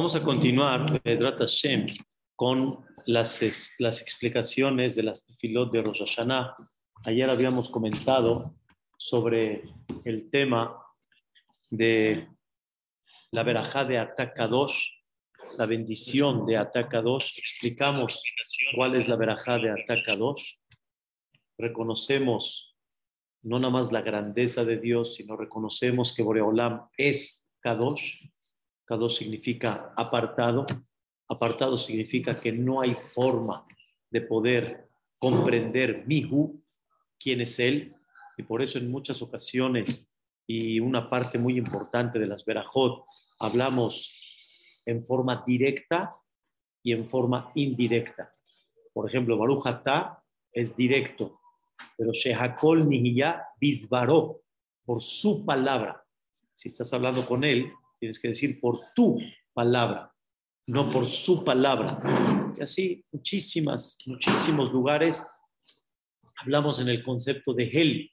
Vamos 0.00 0.16
a 0.16 0.22
continuar, 0.22 1.02
con 2.34 2.86
las, 3.04 3.42
las 3.78 4.00
explicaciones 4.00 4.94
de 4.94 5.02
las 5.02 5.26
tefilot 5.26 5.70
de 5.70 5.82
Rosh. 5.82 6.18
Ayer 7.04 7.28
habíamos 7.28 7.68
comentado 7.68 8.54
sobre 8.96 9.62
el 10.06 10.30
tema 10.30 10.82
de 11.68 12.30
la 13.30 13.42
verajá 13.42 13.84
de 13.84 13.98
Atakadosh, 13.98 14.88
la 15.58 15.66
bendición 15.66 16.46
de 16.46 16.56
Atakadosh. 16.56 17.38
Explicamos 17.38 18.22
cuál 18.74 18.94
es 18.94 19.06
la 19.06 19.16
verajá 19.16 19.58
de 19.58 19.70
Atakadosh. 19.70 20.54
Reconocemos 21.58 22.74
no 23.42 23.58
nada 23.58 23.70
más 23.70 23.92
la 23.92 24.00
grandeza 24.00 24.64
de 24.64 24.78
Dios, 24.78 25.16
sino 25.16 25.36
reconocemos 25.36 26.14
que 26.14 26.22
Boreolam 26.22 26.88
es 26.96 27.52
Kadosh. 27.60 28.30
Kadosh 28.90 29.18
significa 29.18 29.92
apartado. 29.96 30.66
Apartado 31.28 31.76
significa 31.76 32.34
que 32.34 32.50
no 32.50 32.80
hay 32.80 32.94
forma 32.94 33.64
de 34.10 34.20
poder 34.20 34.88
comprender 35.16 36.02
Mihu, 36.08 36.60
quién 37.16 37.40
es 37.40 37.60
Él. 37.60 37.94
Y 38.36 38.42
por 38.42 38.62
eso 38.62 38.78
en 38.78 38.90
muchas 38.90 39.22
ocasiones 39.22 40.12
y 40.44 40.80
una 40.80 41.08
parte 41.08 41.38
muy 41.38 41.56
importante 41.56 42.18
de 42.18 42.26
las 42.26 42.44
Berajot 42.44 43.04
hablamos 43.38 44.82
en 44.84 45.04
forma 45.04 45.44
directa 45.46 46.10
y 46.82 46.90
en 46.90 47.06
forma 47.06 47.52
indirecta. 47.54 48.32
Por 48.92 49.08
ejemplo, 49.08 49.38
Baruch 49.38 49.64
es 50.52 50.74
directo, 50.74 51.38
pero 51.96 52.10
Shehakol 52.12 52.88
Nihiyah 52.88 53.40
Bidbaró, 53.60 54.42
por 54.84 55.00
su 55.00 55.44
palabra. 55.44 56.04
Si 56.56 56.66
estás 56.66 56.92
hablando 56.92 57.24
con 57.24 57.44
él, 57.44 57.72
tienes 58.00 58.18
que 58.18 58.28
decir 58.28 58.58
por 58.58 58.80
tu 58.94 59.20
palabra, 59.52 60.12
no 60.66 60.90
por 60.90 61.06
su 61.06 61.44
palabra. 61.44 62.54
Y 62.56 62.62
así, 62.62 63.04
muchísimas, 63.12 63.98
muchísimos 64.06 64.72
lugares 64.72 65.22
hablamos 66.38 66.80
en 66.80 66.88
el 66.88 67.02
concepto 67.02 67.52
de 67.52 67.64
él 67.64 68.10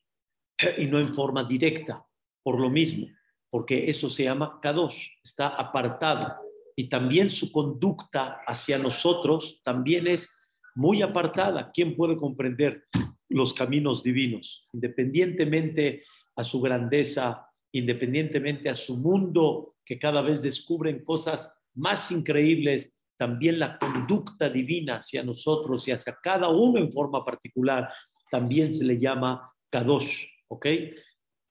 y 0.78 0.86
no 0.86 1.00
en 1.00 1.14
forma 1.14 1.44
directa, 1.44 2.06
por 2.44 2.60
lo 2.60 2.70
mismo, 2.70 3.08
porque 3.50 3.90
eso 3.90 4.10
se 4.10 4.26
llama 4.26 4.60
Kadosh, 4.62 5.08
está 5.24 5.48
apartado. 5.48 6.36
Y 6.76 6.90
también 6.90 7.30
su 7.30 7.52
conducta 7.52 8.42
hacia 8.46 8.78
nosotros 8.78 9.62
también 9.64 10.08
es 10.08 10.30
muy 10.76 11.02
apartada. 11.02 11.72
¿Quién 11.74 11.96
puede 11.96 12.18
comprender 12.18 12.86
los 13.30 13.54
caminos 13.54 14.04
divinos, 14.04 14.68
independientemente 14.74 16.04
a 16.36 16.44
su 16.44 16.62
grandeza, 16.62 17.48
independientemente 17.74 18.70
a 18.70 18.76
su 18.76 18.98
mundo, 18.98 19.77
que 19.88 19.98
cada 19.98 20.22
vez 20.22 20.44
descubren 20.44 21.04
cosas 21.04 21.52
más 21.74 22.12
increíbles, 22.12 22.94
también 23.18 23.58
la 23.58 23.80
conducta 23.80 24.50
divina 24.50 24.98
hacia 24.98 25.24
nosotros 25.24 25.88
y 25.88 25.92
hacia 25.92 26.18
cada 26.22 26.50
uno 26.50 26.78
en 26.78 26.92
forma 26.92 27.24
particular, 27.24 27.92
también 28.30 28.74
se 28.74 28.84
le 28.84 29.00
llama 29.00 29.50
Kadosh, 29.72 30.26
¿ok? 30.50 30.66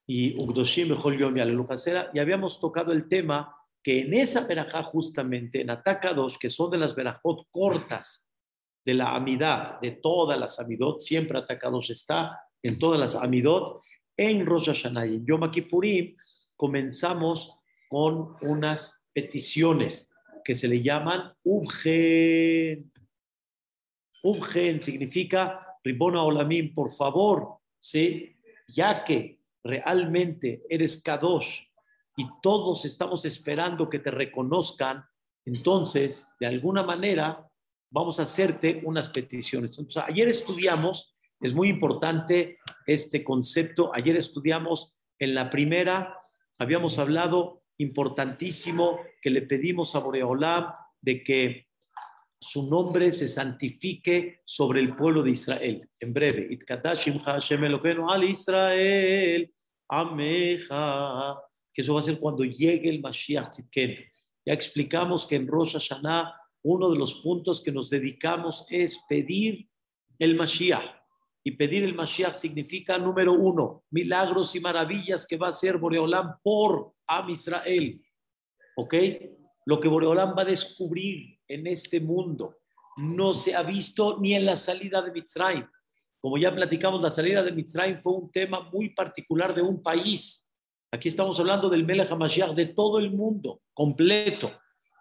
Y 0.07 0.37
Ugdoshim 0.39 0.95
Yom 1.19 1.37
y 1.37 2.19
habíamos 2.19 2.61
tocado 2.61 2.93
el 2.93 3.09
tema 3.09 3.57
que 3.83 4.01
en 4.01 4.13
esa 4.15 4.47
verajá 4.47 4.83
justamente, 4.83 5.63
en 5.63 5.71
Atakadosh, 5.71 6.37
que 6.39 6.49
son 6.49 6.71
de 6.71 6.79
las 6.79 6.95
verajot 6.95 7.47
cortas, 7.51 8.29
de 8.85 8.95
la 8.95 9.17
amidad, 9.17 9.81
de 9.81 9.93
todas 9.93 10.39
las 10.39 10.61
amidot, 10.61 11.01
siempre 11.01 11.39
atacados 11.39 11.91
está 11.91 12.39
en 12.63 12.79
todas 12.79 13.01
las 13.01 13.17
amidot, 13.17 13.81
en 14.17 14.47
Rosh 14.47 14.67
Hashanah 14.67 15.07
y 15.07 15.15
en 15.17 15.27
Yom 15.27 15.51
Kippurim, 15.51 16.17
comenzamos 16.57 17.57
con 17.97 18.37
unas 18.43 19.07
peticiones 19.15 20.11
que 20.45 20.55
se 20.55 20.69
le 20.69 20.83
llaman 20.83 21.33
Ubgen. 21.45 22.93
Ubgen 24.23 24.83
significa 24.83 25.79
Ribona 25.83 26.23
Olamim, 26.23 26.75
por 26.75 26.93
favor, 26.93 27.57
¿sí? 27.79 28.37
ya 28.69 29.03
que 29.03 29.41
realmente 29.65 30.63
eres 30.69 31.03
Kadosh 31.03 31.61
y 32.19 32.27
todos 32.43 32.85
estamos 32.85 33.25
esperando 33.25 33.89
que 33.89 34.01
te 34.01 34.11
reconozcan, 34.11 35.03
entonces, 35.47 36.29
de 36.39 36.49
alguna 36.49 36.83
manera, 36.83 37.49
vamos 37.91 38.21
a 38.21 38.25
hacerte 38.25 38.83
unas 38.85 39.09
peticiones. 39.09 39.79
Entonces, 39.79 40.03
ayer 40.07 40.29
estudiamos, 40.29 41.17
es 41.41 41.55
muy 41.55 41.71
importante 41.71 42.59
este 42.87 43.25
concepto, 43.25 43.91
ayer 43.95 44.17
estudiamos 44.17 44.95
en 45.19 45.35
la 45.35 45.49
primera, 45.49 46.21
habíamos 46.59 46.99
hablado 46.99 47.63
importantísimo 47.79 49.01
que 49.21 49.31
le 49.31 49.43
pedimos 49.43 49.95
a 49.95 50.01
Boreolam 50.01 50.73
de 51.01 51.23
que 51.23 51.67
su 52.39 52.69
nombre 52.69 53.13
se 53.13 53.29
santifique 53.29 54.41
sobre 54.45 54.81
el 54.81 54.95
pueblo 54.95 55.23
de 55.23 55.31
Israel. 55.31 55.89
En 55.99 56.13
breve, 56.13 56.49
Israel, 58.29 59.55
Ameja, 59.89 61.39
que 61.73 61.83
eso 61.83 61.95
va 61.95 62.01
a 62.01 62.03
ser 62.03 62.19
cuando 62.19 62.45
llegue 62.45 62.89
el 62.89 63.01
Mashiach. 63.01 63.51
Ya 63.75 64.53
explicamos 64.53 65.27
que 65.27 65.37
en 65.37 65.47
Rosh 65.47 65.73
Hashanah 65.73 66.35
uno 66.63 66.91
de 66.91 66.99
los 66.99 67.15
puntos 67.15 67.63
que 67.63 67.71
nos 67.71 67.91
dedicamos 67.91 68.67
es 68.69 68.99
pedir 69.09 69.69
el 70.19 70.35
Mashiach. 70.35 70.97
Y 71.45 71.53
pedir 71.53 71.85
el 71.85 71.95
Mashiach 71.95 72.35
significa, 72.35 72.99
número 72.99 73.35
uno, 73.35 73.85
milagros 73.91 74.57
y 74.57 74.61
maravillas 74.61 75.25
que 75.25 75.37
va 75.37 75.47
a 75.47 75.51
hacer 75.51 75.79
Boreolam 75.79 76.39
por 76.43 76.96
Am 77.07 77.31
Israel. 77.31 78.01
¿Ok? 78.77 78.95
Lo 79.65 79.81
que 79.81 79.89
Boreolam 79.89 80.37
va 80.37 80.43
a 80.43 80.47
descubrir 80.47 81.39
en 81.49 81.67
este 81.67 82.01
mundo 82.01 82.59
no 82.97 83.35
se 83.35 83.55
ha 83.55 83.63
visto 83.63 84.19
ni 84.21 84.35
en 84.35 84.47
la 84.47 84.57
salida 84.57 85.03
de 85.03 85.13
Mitzrayim. 85.13 85.67
Como 86.21 86.39
ya 86.39 86.55
platicamos, 86.55 87.03
la 87.03 87.11
salida 87.11 87.43
de 87.43 87.53
Mitzrayim 87.53 88.01
fue 88.03 88.15
un 88.15 88.31
tema 88.31 88.71
muy 88.73 88.91
particular 88.91 89.55
de 89.55 89.63
un 89.63 89.83
país. 89.83 90.49
Aquí 90.91 91.09
estamos 91.09 91.39
hablando 91.39 91.69
del 91.69 91.85
Melech 91.85 92.11
HaMashiach 92.11 92.55
de 92.55 92.67
todo 92.67 92.99
el 92.99 93.11
mundo, 93.11 93.61
completo 93.75 94.51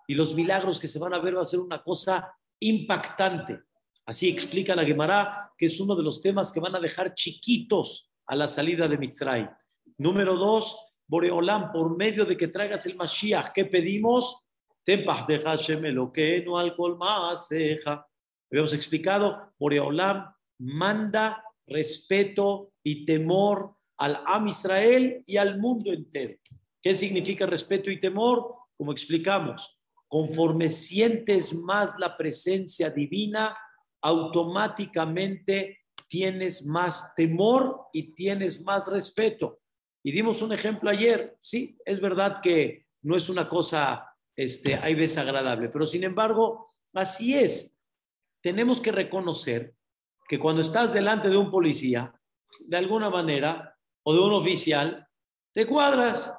y 0.07 0.13
los 0.13 0.33
milagros 0.33 0.79
que 0.79 0.87
se 0.87 0.99
van 0.99 1.13
a 1.13 1.19
ver 1.19 1.37
va 1.37 1.41
a 1.41 1.45
ser 1.45 1.59
una 1.59 1.81
cosa 1.81 2.31
impactante. 2.59 3.61
Así 4.05 4.29
explica 4.29 4.75
la 4.75 4.85
Gemara, 4.85 5.51
que 5.57 5.65
es 5.65 5.79
uno 5.79 5.95
de 5.95 6.03
los 6.03 6.21
temas 6.21 6.51
que 6.51 6.59
van 6.59 6.75
a 6.75 6.79
dejar 6.79 7.13
chiquitos 7.13 8.11
a 8.27 8.35
la 8.35 8.47
salida 8.47 8.87
de 8.87 8.97
Mitzray. 8.97 9.49
Número 9.97 10.35
dos, 10.35 10.77
Boreolam, 11.07 11.71
por 11.71 11.95
medio 11.95 12.25
de 12.25 12.35
que 12.35 12.47
traigas 12.47 12.85
el 12.85 12.95
Mashiach, 12.95 13.51
¿qué 13.53 13.65
pedimos? 13.65 14.41
Tempah 14.83 15.25
de 15.27 15.39
Hashem 15.39 16.11
que 16.11 16.43
no 16.43 16.57
alcohol 16.57 16.97
más 16.97 17.49
Habíamos 18.51 18.73
explicado, 18.73 19.53
Boreolam 19.57 20.31
manda 20.59 21.43
respeto 21.67 22.71
y 22.83 23.05
temor 23.05 23.73
al 23.97 24.21
Am 24.25 24.47
Israel 24.47 25.23
y 25.25 25.37
al 25.37 25.59
mundo 25.59 25.91
entero. 25.91 26.35
¿Qué 26.81 26.93
significa 26.93 27.45
respeto 27.45 27.89
y 27.89 27.99
temor? 27.99 28.53
Como 28.77 28.91
explicamos, 28.91 29.75
Conforme 30.07 30.69
sientes 30.69 31.53
más 31.53 31.97
la 31.99 32.15
presencia 32.15 32.89
divina, 32.89 33.57
automáticamente 34.01 35.79
tienes 36.07 36.65
más 36.65 37.13
temor 37.15 37.87
y 37.91 38.13
tienes 38.13 38.61
más 38.61 38.87
respeto. 38.87 39.59
Y 40.05 40.11
dimos 40.11 40.43
un 40.43 40.53
ejemplo 40.53 40.91
ayer, 40.91 41.35
sí, 41.39 41.79
es 41.83 41.99
verdad 41.99 42.39
que 42.43 42.85
no 43.01 43.15
es 43.15 43.27
una 43.27 43.49
cosa, 43.49 44.07
este, 44.35 44.75
hay 44.75 44.93
veces 44.93 45.17
agradable, 45.17 45.67
pero 45.69 45.83
sin 45.83 46.03
embargo, 46.03 46.67
así 46.93 47.35
es. 47.35 47.75
Tenemos 48.39 48.79
que 48.79 48.91
reconocer 48.91 49.73
que 50.27 50.37
cuando 50.37 50.61
estás 50.61 50.93
delante 50.93 51.27
de 51.29 51.37
un 51.37 51.49
policía, 51.49 52.13
de 52.59 52.77
alguna 52.77 53.09
manera, 53.09 53.75
o 54.03 54.13
de 54.13 54.19
un 54.19 54.33
oficial, 54.33 55.07
te 55.51 55.65
cuadras. 55.65 56.31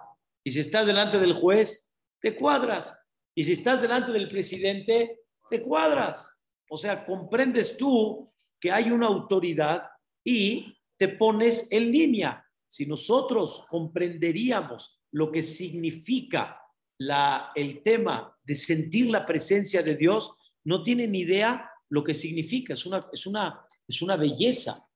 Y 0.45 0.53
si 0.53 0.61
estás 0.61 0.87
delante 0.87 1.19
del 1.19 1.33
juez, 1.33 1.93
te 2.21 2.37
cuadras. 2.37 2.97
Y 3.35 3.43
si 3.43 3.55
estás 3.55 3.83
delante 3.83 4.13
del 4.13 4.29
presidente, 4.29 5.23
te 5.51 5.61
cuadras. 5.61 6.39
O 6.71 6.77
sea, 6.77 7.05
comprendes 7.05 7.77
tú 7.77 8.33
que 8.61 8.71
hay 8.71 8.93
una 8.93 9.09
autoridad 9.09 9.83
y 10.23 10.73
te 10.97 11.09
pones 11.09 11.67
en 11.73 11.91
línea. 11.91 12.46
Si 12.69 12.87
nosotros 12.87 13.65
comprenderíamos 13.69 15.01
lo 15.13 15.31
que 15.31 15.43
significa 15.43 16.61
la, 16.99 17.51
el 17.55 17.83
tema 17.83 18.37
de 18.43 18.55
sentir 18.55 19.11
la 19.11 19.25
presencia 19.25 19.83
de 19.83 19.97
Dios, 19.97 20.33
no 20.65 20.83
tienen 20.83 21.15
idea 21.15 21.71
lo 21.89 22.03
que 22.03 22.15
significa. 22.15 22.75
Es 22.75 22.87
una, 22.87 23.07
es 23.13 23.27
una, 23.27 23.61
es 23.87 24.03
una 24.03 24.17
belleza. 24.17 24.87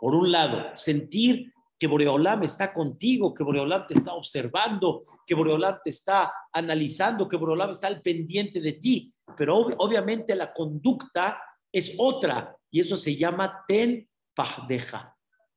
Por 0.00 0.14
un 0.14 0.32
lado, 0.32 0.74
sentir 0.74 1.52
que 1.78 1.86
Boreolam 1.86 2.42
está 2.42 2.72
contigo, 2.72 3.32
que 3.32 3.42
Boreolam 3.42 3.86
te 3.86 3.94
está 3.94 4.12
observando, 4.14 5.02
que 5.26 5.34
Boreolam 5.34 5.78
te 5.82 5.90
está 5.90 6.32
analizando, 6.52 7.28
que 7.28 7.36
Boreolam 7.36 7.70
está 7.70 7.86
al 7.86 8.02
pendiente 8.02 8.60
de 8.60 8.74
ti. 8.74 9.12
Pero 9.36 9.56
obviamente 9.78 10.34
la 10.34 10.52
conducta 10.52 11.40
es 11.72 11.94
otra 11.98 12.54
y 12.70 12.80
eso 12.80 12.96
se 12.96 13.16
llama 13.16 13.64
ten. 13.66 14.06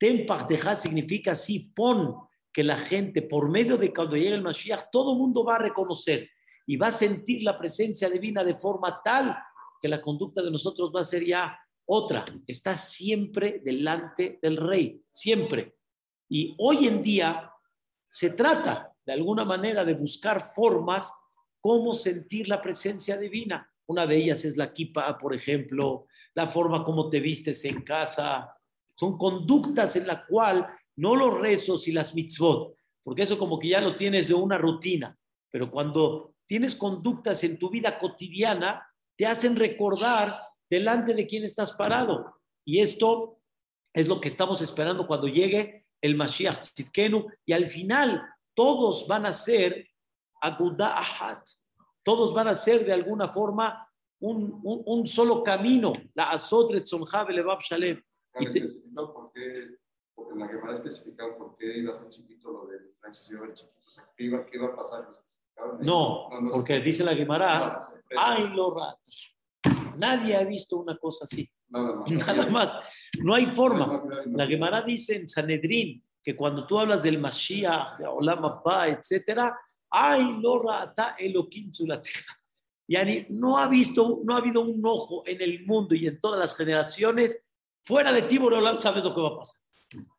Ten 0.03 0.25
pahdeja 0.25 0.75
significa 0.75 1.31
así, 1.31 1.71
pon 1.73 2.27
que 2.51 2.61
la 2.61 2.77
gente, 2.77 3.21
por 3.21 3.49
medio 3.49 3.77
de 3.77 3.93
cuando 3.93 4.17
llegue 4.17 4.33
el 4.33 4.41
Mashiach, 4.41 4.89
todo 4.91 5.13
el 5.13 5.17
mundo 5.17 5.45
va 5.45 5.55
a 5.55 5.59
reconocer 5.59 6.29
y 6.67 6.75
va 6.75 6.87
a 6.87 6.91
sentir 6.91 7.41
la 7.41 7.57
presencia 7.57 8.09
divina 8.09 8.43
de 8.43 8.55
forma 8.55 9.01
tal 9.01 9.33
que 9.81 9.87
la 9.87 10.01
conducta 10.01 10.41
de 10.41 10.51
nosotros 10.51 10.91
va 10.93 10.99
a 10.99 11.05
ser 11.05 11.23
ya 11.23 11.57
otra. 11.85 12.25
Está 12.45 12.75
siempre 12.75 13.61
delante 13.63 14.39
del 14.41 14.57
rey, 14.57 15.01
siempre. 15.07 15.77
Y 16.27 16.53
hoy 16.57 16.87
en 16.87 17.01
día 17.01 17.49
se 18.09 18.31
trata 18.31 18.93
de 19.05 19.13
alguna 19.13 19.45
manera 19.45 19.85
de 19.85 19.93
buscar 19.93 20.53
formas 20.53 21.13
cómo 21.61 21.93
sentir 21.93 22.49
la 22.49 22.61
presencia 22.61 23.15
divina. 23.15 23.71
Una 23.85 24.05
de 24.05 24.17
ellas 24.17 24.43
es 24.43 24.57
la 24.57 24.73
kipa, 24.73 25.17
por 25.17 25.33
ejemplo, 25.33 26.07
la 26.33 26.47
forma 26.47 26.83
como 26.83 27.09
te 27.09 27.21
vistes 27.21 27.63
en 27.63 27.83
casa. 27.83 28.53
Son 28.95 29.17
conductas 29.17 29.95
en 29.95 30.07
la 30.07 30.25
cual 30.25 30.67
no 30.95 31.15
los 31.15 31.39
rezos 31.39 31.87
y 31.87 31.91
las 31.91 32.13
mitzvot, 32.13 32.75
porque 33.03 33.23
eso 33.23 33.37
como 33.37 33.59
que 33.59 33.69
ya 33.69 33.81
lo 33.81 33.95
tienes 33.95 34.27
de 34.27 34.33
una 34.33 34.57
rutina, 34.57 35.17
pero 35.51 35.69
cuando 35.71 36.35
tienes 36.47 36.75
conductas 36.75 37.43
en 37.43 37.57
tu 37.57 37.69
vida 37.69 37.97
cotidiana, 37.99 38.87
te 39.17 39.25
hacen 39.25 39.55
recordar 39.55 40.39
delante 40.69 41.13
de 41.13 41.27
quién 41.27 41.43
estás 41.43 41.73
parado. 41.73 42.39
Y 42.65 42.79
esto 42.79 43.39
es 43.93 44.07
lo 44.07 44.19
que 44.19 44.27
estamos 44.27 44.61
esperando 44.61 45.05
cuando 45.05 45.27
llegue 45.27 45.83
el 46.01 46.15
Mashiach 46.15 46.59
Tzidkenu 46.59 47.27
y 47.45 47.53
al 47.53 47.65
final 47.65 48.23
todos 48.53 49.07
van 49.07 49.25
a 49.25 49.33
ser 49.33 49.87
Agudahat, 50.41 51.47
todos 52.03 52.33
van 52.33 52.49
a 52.49 52.55
ser 52.55 52.85
de 52.85 52.93
alguna 52.93 53.29
forma 53.29 53.87
un, 54.19 54.59
un, 54.63 55.07
solo 55.07 55.43
camino, 55.43 55.93
la 56.13 56.31
Azotret 56.31 56.85
Levab 58.35 58.53
Shalem. 58.53 58.93
¿Por 58.93 59.31
qué? 59.33 59.77
Porque 60.15 60.33
en 60.33 60.39
la 60.39 60.47
Gemara 60.47 60.73
especificado 60.75 61.37
por 61.37 61.57
qué 61.57 61.77
iba 61.77 61.91
a 61.91 61.95
ser 61.95 62.09
chiquito 62.09 62.51
lo 62.51 62.67
de 62.67 62.79
Francis 62.99 63.29
iba 63.31 63.43
a 63.43 63.47
ser 63.47 63.55
chiquito, 63.55 63.87
o 63.87 63.91
sea, 63.91 64.09
¿qué 64.15 64.25
iba, 64.25 64.45
qué 64.45 64.57
iba 64.57 64.67
a 64.67 64.75
pasar? 64.75 65.07
No, 65.79 66.29
porque 66.51 66.79
dice 66.79 67.03
la 67.03 67.15
Gemara, 67.15 67.79
ay, 68.17 68.49
lo 68.55 68.75
Nadie 69.97 70.35
ha 70.35 70.43
visto 70.43 70.77
una 70.77 70.97
cosa 70.97 71.25
así. 71.25 71.49
Nada 71.69 71.95
más. 71.97 72.11
Nada 72.27 72.49
más. 72.49 72.75
No 73.21 73.35
hay 73.35 73.45
forma. 73.47 74.03
La 74.27 74.47
Gemara 74.47 74.81
dice 74.81 75.15
en 75.15 75.29
Sanedrín 75.29 76.03
que 76.23 76.35
cuando 76.35 76.65
tú 76.65 76.79
hablas 76.79 77.03
del 77.03 77.19
Mashiach, 77.19 77.99
de 77.99 78.07
Olam 78.07 78.45
Abba, 78.45 78.87
etcétera, 78.87 79.55
ay, 79.89 80.39
lo 80.41 80.61
rata 80.61 81.15
Elohim 81.17 81.71
Yani 82.87 83.27
no 83.29 83.57
ha 83.57 83.67
visto, 83.67 84.21
no 84.23 84.35
ha 84.35 84.39
habido 84.39 84.61
un 84.61 84.81
ojo 84.85 85.23
en 85.25 85.41
el 85.41 85.65
mundo 85.65 85.95
y 85.95 86.07
en 86.07 86.19
todas 86.19 86.39
las 86.39 86.55
generaciones 86.55 87.43
fuera 87.83 88.11
de 88.11 88.23
ti, 88.23 88.37
Olam, 88.37 88.77
sabes 88.77 89.03
lo 89.03 89.13
que 89.13 89.21
va 89.21 89.29
a 89.29 89.37
pasar. 89.37 89.59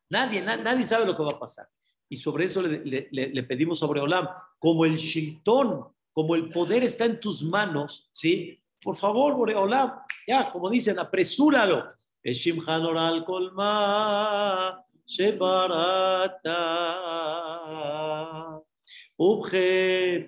Nadie, 0.09 0.41
nadie 0.41 0.85
sabe 0.85 1.05
lo 1.05 1.15
que 1.15 1.23
va 1.23 1.31
a 1.33 1.39
pasar. 1.39 1.67
Y 2.07 2.17
sobre 2.17 2.45
eso 2.45 2.61
le, 2.61 3.07
le, 3.11 3.43
pedimos 3.43 3.79
sobre 3.79 3.99
Olam, 3.99 4.27
como 4.59 4.85
el 4.85 4.95
shiltón, 4.97 5.87
como 6.11 6.35
el 6.35 6.49
poder 6.49 6.83
está 6.83 7.05
en 7.05 7.19
tus 7.19 7.43
manos, 7.43 8.09
¿sí? 8.13 8.61
Por 8.85 8.95
favor, 8.95 9.33
Boreolam, 9.33 9.93
ya, 10.27 10.51
como 10.51 10.69
dicen, 10.69 10.99
apresúralo. 10.99 11.91
al 12.23 13.25
colma, 13.25 14.85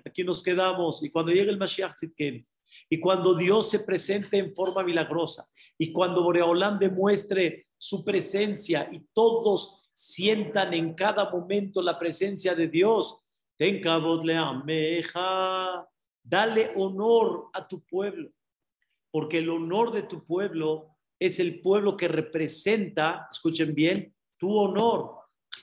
aquí 0.04 0.24
nos 0.24 0.42
quedamos. 0.42 1.04
Y 1.04 1.12
cuando 1.12 1.32
llegue 1.32 1.52
el 1.52 1.58
Mashiach 1.58 1.94
y 2.90 3.00
cuando 3.00 3.36
Dios 3.36 3.70
se 3.70 3.80
presente 3.80 4.38
en 4.38 4.54
forma 4.54 4.84
milagrosa, 4.84 5.46
y 5.78 5.92
cuando 5.92 6.24
Boreolam 6.24 6.80
demuestre 6.80 7.68
su 7.78 8.04
presencia 8.04 8.90
y 8.92 9.06
todos 9.14 9.90
sientan 9.94 10.74
en 10.74 10.94
cada 10.94 11.30
momento 11.30 11.82
la 11.82 11.98
presencia 11.98 12.56
de 12.56 12.68
Dios, 12.68 13.24
ten 13.58 13.82
ameja, 13.88 15.88
dale 16.24 16.72
honor 16.76 17.50
a 17.54 17.68
tu 17.68 17.82
pueblo 17.82 18.32
porque 19.18 19.40
el 19.40 19.50
honor 19.50 19.92
de 19.92 20.04
tu 20.04 20.24
pueblo 20.26 20.96
es 21.20 21.40
el 21.40 21.60
pueblo 21.62 21.98
que 21.98 22.08
representa, 22.08 23.28
escuchen 23.32 23.74
bien, 23.74 24.14
tu 24.38 24.56
honor. 24.56 25.16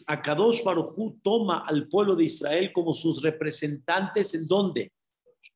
Akadosh 0.06 0.64
Baruj 0.64 1.20
toma 1.22 1.62
al 1.64 1.86
pueblo 1.86 2.16
de 2.16 2.24
Israel 2.24 2.72
como 2.72 2.92
sus 2.92 3.22
representantes 3.22 4.34
en 4.34 4.48
dónde? 4.48 4.90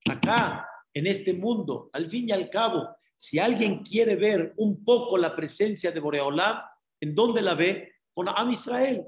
Acá, 0.08 0.64
en 0.94 1.06
este 1.06 1.32
mundo. 1.32 1.90
Al 1.92 2.08
fin 2.10 2.28
y 2.28 2.32
al 2.32 2.50
cabo, 2.50 2.88
si 3.16 3.38
alguien 3.38 3.82
quiere 3.82 4.16
ver 4.16 4.54
un 4.56 4.84
poco 4.84 5.18
la 5.18 5.34
presencia 5.34 5.90
de 5.90 6.00
Boreolam, 6.00 6.60
¿en 7.00 7.14
dónde 7.14 7.42
la 7.42 7.54
ve? 7.54 7.92
Con 8.14 8.28
Am 8.28 8.50
Israel. 8.50 9.04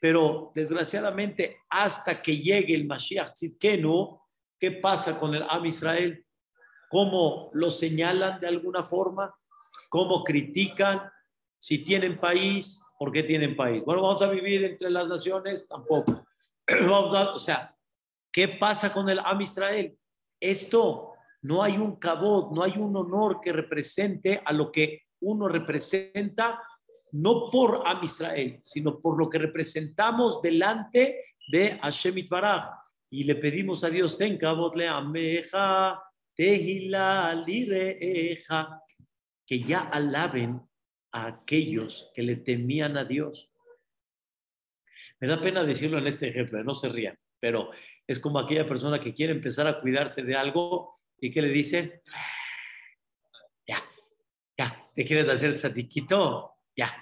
Pero 0.00 0.52
desgraciadamente, 0.54 1.58
hasta 1.68 2.20
que 2.20 2.38
llegue 2.38 2.74
el 2.74 2.86
Mashiach 2.86 3.32
Tzidkenu, 3.32 4.18
¿qué 4.58 4.72
pasa 4.72 5.18
con 5.18 5.34
el 5.34 5.44
Am 5.48 5.64
Israel? 5.66 6.24
cómo 6.92 7.48
lo 7.54 7.70
señalan 7.70 8.38
de 8.38 8.46
alguna 8.46 8.82
forma, 8.82 9.34
cómo 9.88 10.22
critican, 10.22 11.10
si 11.58 11.82
tienen 11.82 12.20
país, 12.20 12.84
¿por 12.98 13.10
qué 13.10 13.22
tienen 13.22 13.56
país? 13.56 13.82
Bueno, 13.82 14.02
vamos 14.02 14.20
a 14.20 14.28
vivir 14.28 14.62
entre 14.62 14.90
las 14.90 15.08
naciones, 15.08 15.66
tampoco. 15.66 16.22
o 16.90 17.38
sea, 17.38 17.74
¿qué 18.30 18.46
pasa 18.46 18.92
con 18.92 19.08
el 19.08 19.20
Am 19.20 19.40
Israel? 19.40 19.96
Esto 20.42 21.14
no 21.42 21.62
hay 21.62 21.78
un 21.78 21.96
cabot, 21.96 22.52
no 22.52 22.64
hay 22.64 22.72
un 22.76 22.96
honor 22.96 23.40
que 23.40 23.52
represente 23.52 24.42
a 24.44 24.52
lo 24.52 24.72
que 24.72 25.04
uno 25.20 25.46
representa, 25.46 26.60
no 27.12 27.48
por 27.48 27.82
Am 27.86 28.02
Israel, 28.02 28.58
sino 28.60 28.98
por 28.98 29.16
lo 29.16 29.30
que 29.30 29.38
representamos 29.38 30.42
delante 30.42 31.36
de 31.48 31.78
Hashem 31.78 32.18
Itbaraj. 32.18 32.70
Y 33.10 33.24
le 33.24 33.36
pedimos 33.36 33.84
a 33.84 33.90
Dios, 33.90 34.18
ten 34.18 34.36
cabot 34.36 34.74
le 34.74 34.88
ameja, 34.88 36.02
que 39.46 39.60
ya 39.60 39.80
alaben 39.80 40.60
a 41.12 41.26
aquellos 41.26 42.10
que 42.14 42.22
le 42.22 42.36
temían 42.36 42.96
a 42.96 43.04
Dios. 43.04 43.48
Me 45.20 45.28
da 45.28 45.40
pena 45.40 45.62
decirlo 45.62 45.98
en 45.98 46.08
este 46.08 46.28
ejemplo, 46.28 46.64
no 46.64 46.74
se 46.74 46.88
rían, 46.88 47.16
pero 47.38 47.70
es 48.06 48.20
como 48.20 48.38
aquella 48.38 48.66
persona 48.66 49.00
que 49.00 49.14
quiere 49.14 49.32
empezar 49.32 49.66
a 49.66 49.80
cuidarse 49.80 50.22
de 50.22 50.36
algo 50.36 51.00
y 51.18 51.30
que 51.30 51.42
le 51.42 51.48
dicen, 51.48 52.00
ya, 53.66 53.82
ya, 54.58 54.90
te 54.94 55.04
quieres 55.04 55.28
hacer 55.28 55.56
satiquito, 55.56 56.56
ya, 56.76 56.92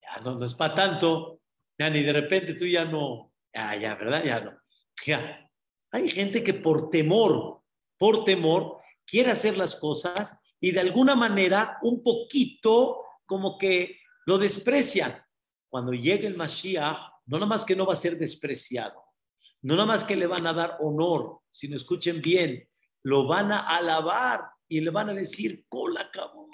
ya, 0.00 0.20
no, 0.22 0.36
no 0.36 0.44
es 0.44 0.54
para 0.54 0.74
tanto, 0.74 1.40
ya, 1.78 1.90
ni 1.90 2.02
de 2.02 2.12
repente 2.12 2.54
tú 2.54 2.66
ya 2.66 2.84
no, 2.84 3.32
ya, 3.52 3.76
ya, 3.76 3.94
¿verdad? 3.94 4.24
Ya 4.24 4.40
no. 4.40 4.58
Ya. 5.06 5.50
Hay 5.90 6.08
gente 6.10 6.42
que 6.42 6.54
por 6.54 6.90
temor 6.90 7.58
por 7.98 8.24
temor, 8.24 8.78
quiere 9.04 9.32
hacer 9.32 9.58
las 9.58 9.76
cosas 9.76 10.38
y 10.60 10.70
de 10.70 10.80
alguna 10.80 11.14
manera 11.14 11.78
un 11.82 12.02
poquito 12.02 13.02
como 13.26 13.58
que 13.58 13.98
lo 14.24 14.38
desprecian. 14.38 15.20
Cuando 15.68 15.92
llegue 15.92 16.26
el 16.26 16.36
Mashiach, 16.36 16.96
no 17.26 17.38
nada 17.38 17.46
más 17.46 17.66
que 17.66 17.76
no 17.76 17.84
va 17.84 17.92
a 17.92 17.96
ser 17.96 18.16
despreciado, 18.16 19.02
no 19.62 19.74
nada 19.74 19.86
más 19.86 20.04
que 20.04 20.16
le 20.16 20.26
van 20.26 20.46
a 20.46 20.52
dar 20.52 20.76
honor, 20.80 21.40
sino 21.50 21.76
escuchen 21.76 22.20
bien, 22.20 22.68
lo 23.02 23.26
van 23.26 23.52
a 23.52 23.60
alabar 23.76 24.42
y 24.68 24.80
le 24.80 24.90
van 24.90 25.10
a 25.10 25.14
decir, 25.14 25.64
cola 25.68 26.02
acabó, 26.02 26.48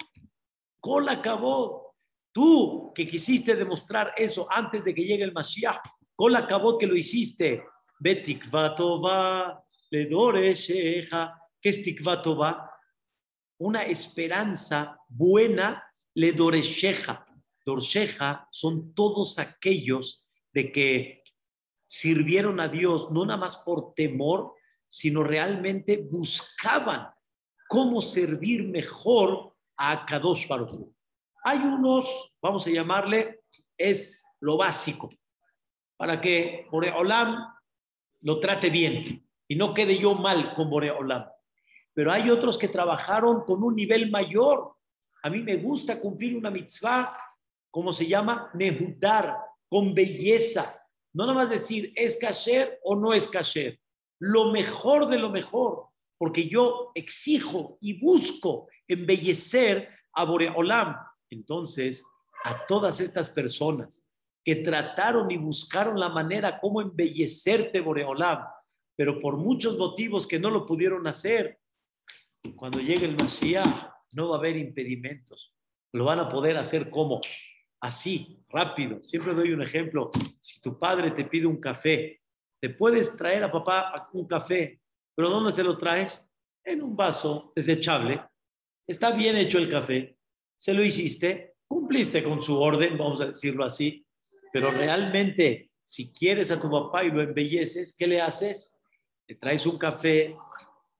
cola 0.79 1.13
acabó. 1.13 1.95
Tú 2.31 2.91
que 2.93 3.07
quisiste 3.07 3.55
demostrar 3.55 4.13
eso 4.17 4.45
antes 4.49 4.83
de 4.83 4.93
que 4.93 5.03
llegue 5.03 5.23
el 5.23 5.31
Mashiach, 5.31 5.81
cola 6.15 6.39
acabó 6.39 6.77
que 6.77 6.87
lo 6.87 6.95
hiciste. 6.95 7.63
Betik 7.99 8.53
va 8.53 9.63
le 9.89 10.05
doresheja. 10.05 11.39
¿Qué 11.61 11.69
es 11.69 11.81
tikvatova? 11.81 12.69
Una 13.59 13.83
esperanza 13.83 14.99
buena 15.07 15.83
le 16.13 16.33
doresheja. 16.33 17.25
Dorsheja 17.65 18.47
son 18.51 18.93
todos 18.93 19.39
aquellos 19.39 20.25
de 20.53 20.71
que 20.71 21.23
sirvieron 21.95 22.59
a 22.59 22.67
Dios 22.67 23.09
no 23.11 23.25
nada 23.25 23.39
más 23.39 23.55
por 23.55 23.93
temor, 23.93 24.53
sino 24.85 25.23
realmente 25.23 26.05
buscaban 26.11 27.09
cómo 27.69 28.01
servir 28.01 28.67
mejor 28.67 29.55
a 29.77 30.05
Kadosh 30.05 30.45
Baruj 30.45 30.91
Hay 31.45 31.59
unos, 31.59 32.33
vamos 32.41 32.67
a 32.67 32.69
llamarle, 32.69 33.43
es 33.77 34.25
lo 34.41 34.57
básico, 34.57 35.09
para 35.95 36.19
que 36.19 36.67
Olam 36.69 37.47
lo 38.19 38.41
trate 38.41 38.69
bien 38.69 39.25
y 39.47 39.55
no 39.55 39.73
quede 39.73 39.97
yo 39.97 40.15
mal 40.15 40.53
con 40.53 40.69
Boreolam. 40.69 41.25
Pero 41.93 42.11
hay 42.11 42.29
otros 42.29 42.57
que 42.57 42.67
trabajaron 42.67 43.45
con 43.45 43.63
un 43.63 43.73
nivel 43.73 44.11
mayor. 44.11 44.75
A 45.23 45.29
mí 45.29 45.41
me 45.41 45.55
gusta 45.55 46.01
cumplir 46.01 46.35
una 46.35 46.51
mitzvah, 46.51 47.17
como 47.71 47.93
se 47.93 48.05
llama, 48.05 48.49
nehudar, 48.53 49.37
con 49.69 49.93
belleza. 49.93 50.81
No 51.15 51.25
nada 51.25 51.33
más 51.33 51.49
decir 51.49 51.93
es 51.95 52.17
kasher 52.17 52.77
o 52.83 52.93
no 52.97 53.13
es 53.13 53.29
kasher. 53.29 53.79
Lo 54.19 54.51
mejor 54.51 55.07
de 55.07 55.17
lo 55.17 55.29
mejor, 55.29 55.87
porque 56.17 56.49
yo 56.49 56.91
exijo 56.93 57.77
y 57.79 57.97
busco 58.01 58.67
embellecer 58.85 59.89
a 60.13 60.25
Boreolam. 60.25 60.97
Entonces, 61.29 62.03
a 62.43 62.65
todas 62.65 62.99
estas 62.99 63.29
personas 63.29 64.05
que 64.43 64.57
trataron 64.57 65.31
y 65.31 65.37
buscaron 65.37 65.97
la 65.97 66.09
manera 66.09 66.59
como 66.59 66.81
embellecerte, 66.81 67.79
Boreolam, 67.79 68.43
pero 68.97 69.21
por 69.21 69.37
muchos 69.37 69.77
motivos 69.77 70.27
que 70.27 70.37
no 70.37 70.49
lo 70.49 70.65
pudieron 70.65 71.07
hacer, 71.07 71.59
cuando 72.57 72.79
llegue 72.81 73.05
el 73.05 73.15
Mashiach 73.15 73.89
no 74.11 74.29
va 74.29 74.35
a 74.35 74.39
haber 74.39 74.57
impedimentos. 74.57 75.55
Lo 75.93 76.03
van 76.03 76.19
a 76.19 76.27
poder 76.27 76.57
hacer 76.57 76.89
como 76.89 77.21
así, 77.85 78.37
rápido. 78.49 79.01
Siempre 79.01 79.33
doy 79.33 79.51
un 79.51 79.61
ejemplo. 79.61 80.11
Si 80.39 80.61
tu 80.61 80.77
padre 80.77 81.11
te 81.11 81.25
pide 81.25 81.45
un 81.45 81.59
café, 81.59 82.21
te 82.59 82.69
puedes 82.69 83.15
traer 83.15 83.43
a 83.43 83.51
papá 83.51 84.09
un 84.13 84.27
café, 84.27 84.81
pero 85.15 85.29
¿dónde 85.29 85.51
se 85.51 85.63
lo 85.63 85.77
traes? 85.77 86.27
En 86.63 86.81
un 86.81 86.95
vaso 86.95 87.51
desechable. 87.55 88.21
Está 88.87 89.11
bien 89.11 89.37
hecho 89.37 89.57
el 89.57 89.69
café, 89.69 90.17
se 90.57 90.73
lo 90.73 90.83
hiciste, 90.83 91.55
cumpliste 91.67 92.23
con 92.23 92.41
su 92.41 92.57
orden, 92.57 92.97
vamos 92.97 93.21
a 93.21 93.27
decirlo 93.27 93.65
así, 93.65 94.05
pero 94.53 94.71
realmente 94.71 95.71
si 95.83 96.11
quieres 96.11 96.51
a 96.51 96.59
tu 96.59 96.69
papá 96.69 97.03
y 97.03 97.11
lo 97.11 97.21
embelleces, 97.21 97.95
¿qué 97.97 98.07
le 98.07 98.21
haces? 98.21 98.75
Le 99.27 99.35
traes 99.35 99.65
un 99.65 99.77
café, 99.77 100.35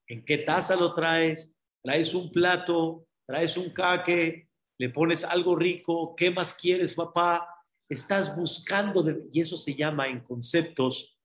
¿en 0.08 0.26
qué 0.26 0.40
taza 0.40 0.76
lo 0.76 0.94
traes? 0.94 1.56
Traes 1.82 2.14
un 2.14 2.32
plato, 2.32 3.08
traes 3.26 3.56
un 3.58 3.72
caque, 3.72 4.50
le 4.78 4.90
pones 4.90 5.24
algo 5.24 5.56
rico, 5.56 6.16
¿qué 6.16 6.32
más 6.32 6.54
quieres, 6.54 6.94
papá? 6.94 7.48
Estás 7.88 8.36
buscando, 8.36 9.06
y 9.32 9.40
eso 9.40 9.58
se 9.58 9.76
llama 9.76 10.08
en 10.08 10.22
conceptos, 10.22 11.18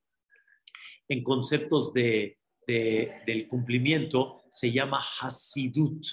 en 1.09 1.23
conceptos 1.23 1.93
de, 1.93 2.39
del 2.67 3.49
cumplimiento, 3.49 4.43
se 4.51 4.71
llama 4.71 5.03
Hasidut. 5.21 6.07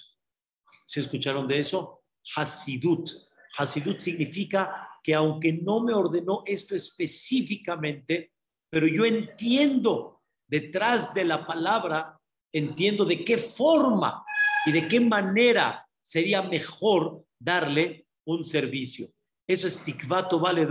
¿Se 0.85 1.01
escucharon 1.01 1.47
de 1.47 1.59
eso? 1.59 2.03
Hasidut. 2.35 3.09
Hasidut 3.57 3.99
significa 3.99 4.89
que 5.03 5.13
aunque 5.13 5.53
no 5.53 5.81
me 5.81 5.93
ordenó 5.93 6.41
esto 6.45 6.75
específicamente, 6.75 8.33
pero 8.69 8.87
yo 8.87 9.05
entiendo 9.05 10.23
detrás 10.47 11.13
de 11.13 11.25
la 11.25 11.45
palabra, 11.45 12.19
entiendo 12.51 13.05
de 13.05 13.23
qué 13.23 13.37
forma 13.37 14.25
y 14.65 14.71
de 14.71 14.87
qué 14.87 14.99
manera 14.99 15.87
sería 16.01 16.41
mejor 16.41 17.26
darle 17.39 18.07
un 18.25 18.43
servicio. 18.43 19.07
Eso 19.45 19.67
es 19.67 19.83
tikvato 19.83 20.39
vale 20.39 20.65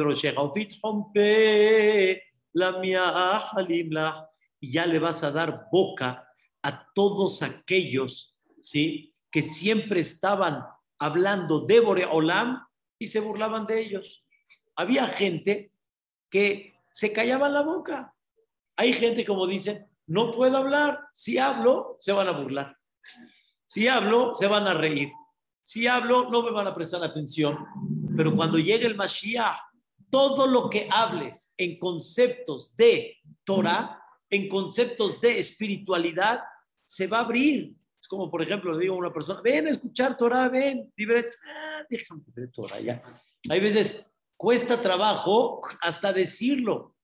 la 2.52 2.82
y 4.61 4.73
ya 4.73 4.87
le 4.87 4.99
vas 4.99 5.23
a 5.23 5.30
dar 5.30 5.66
boca 5.70 6.28
a 6.62 6.87
todos 6.94 7.42
aquellos, 7.42 8.37
¿sí? 8.61 9.14
Que 9.30 9.42
siempre 9.42 10.00
estaban 10.00 10.64
hablando 10.99 11.61
de 11.61 11.80
Boreolam 11.80 12.66
y 12.99 13.06
se 13.06 13.20
burlaban 13.20 13.66
de 13.66 13.80
ellos. 13.80 14.25
Había 14.75 15.06
gente 15.06 15.73
que 16.30 16.75
se 16.90 17.12
callaba 17.12 17.49
la 17.49 17.62
boca. 17.62 18.14
Hay 18.76 18.92
gente, 18.92 19.25
como 19.25 19.46
dicen, 19.46 19.87
no 20.06 20.32
puedo 20.32 20.56
hablar. 20.56 21.00
Si 21.12 21.38
hablo, 21.38 21.96
se 22.00 22.12
van 22.12 22.28
a 22.28 22.32
burlar. 22.32 22.76
Si 23.64 23.88
hablo, 23.88 24.35
se 24.35 24.46
van 24.46 24.66
a 24.66 24.75
reír. 24.75 25.11
Si 25.66 25.88
hablo, 25.88 26.30
no 26.30 26.44
me 26.44 26.52
van 26.52 26.68
a 26.68 26.75
prestar 26.76 27.02
atención. 27.02 27.66
Pero 28.16 28.37
cuando 28.37 28.56
llegue 28.56 28.87
el 28.87 28.94
Mashiach, 28.94 29.58
todo 30.08 30.46
lo 30.46 30.70
que 30.70 30.88
hables 30.88 31.52
en 31.56 31.80
conceptos 31.80 32.76
de 32.76 33.16
Torah, 33.42 34.00
en 34.30 34.49
conceptos 34.49 35.20
de 35.20 35.40
espiritualidad, 35.40 36.38
se 36.85 37.08
va 37.08 37.18
a 37.18 37.23
abrir. 37.23 37.75
Es 38.00 38.06
como, 38.06 38.30
por 38.30 38.42
ejemplo, 38.42 38.75
le 38.75 38.78
digo 38.78 38.94
a 38.94 38.99
una 38.99 39.12
persona, 39.12 39.40
ven 39.42 39.66
a 39.66 39.70
escuchar 39.70 40.16
Torah, 40.16 40.49
ven, 40.49 40.88
ah, 41.44 41.82
déjame 41.90 42.23
ver 42.28 42.52
Torah 42.52 42.78
ya. 42.78 43.02
Hay 43.50 43.58
veces 43.58 44.06
cuesta 44.37 44.80
trabajo 44.80 45.62
hasta 45.80 46.12
decirlo. 46.12 46.94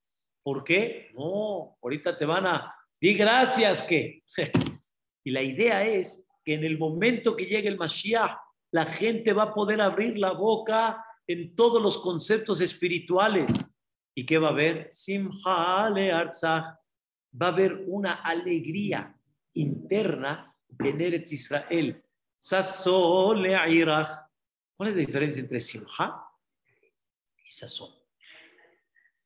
¿Por 0.40 0.62
qué? 0.62 1.11
No, 1.14 1.78
ahorita 1.83 2.16
te 2.16 2.25
van 2.25 2.47
a, 2.47 2.73
di 3.00 3.14
gracias 3.14 3.83
que. 3.83 4.23
y 5.25 5.33
la 5.33 5.42
idea 5.42 5.85
es 5.85 6.25
que 6.45 6.54
en 6.54 6.62
el 6.62 6.78
momento 6.78 7.35
que 7.35 7.47
llegue 7.47 7.69
el 7.69 7.76
Mashiach, 7.76 8.38
la 8.73 8.87
gente 8.87 9.33
va 9.33 9.45
a 9.45 9.55
poder 9.55 9.81
abrir 9.81 10.19
la 10.19 10.33
boca 10.33 11.05
en 11.26 11.55
todos 11.55 11.81
los 11.81 11.99
conceptos 11.99 12.61
espirituales. 12.61 13.52
¿Y 14.14 14.26
qué 14.26 14.38
va 14.38 14.49
a 14.49 14.52
haber? 14.52 14.88
Simha 14.91 15.91
le 15.91 16.11
Va 16.11 17.47
a 17.47 17.49
haber 17.49 17.85
una 17.87 18.14
alegría 18.14 19.17
interna 19.55 20.55
en 20.79 21.00
Eretz 21.00 21.33
Israel. 21.33 22.02
le 23.37 23.57
¿Cuál 24.75 24.88
es 24.88 24.97
la 24.97 25.00
diferencia 25.00 25.41
entre 25.41 25.61
Simha 25.61 26.25
y 27.47 27.50
Sazón? 27.50 27.95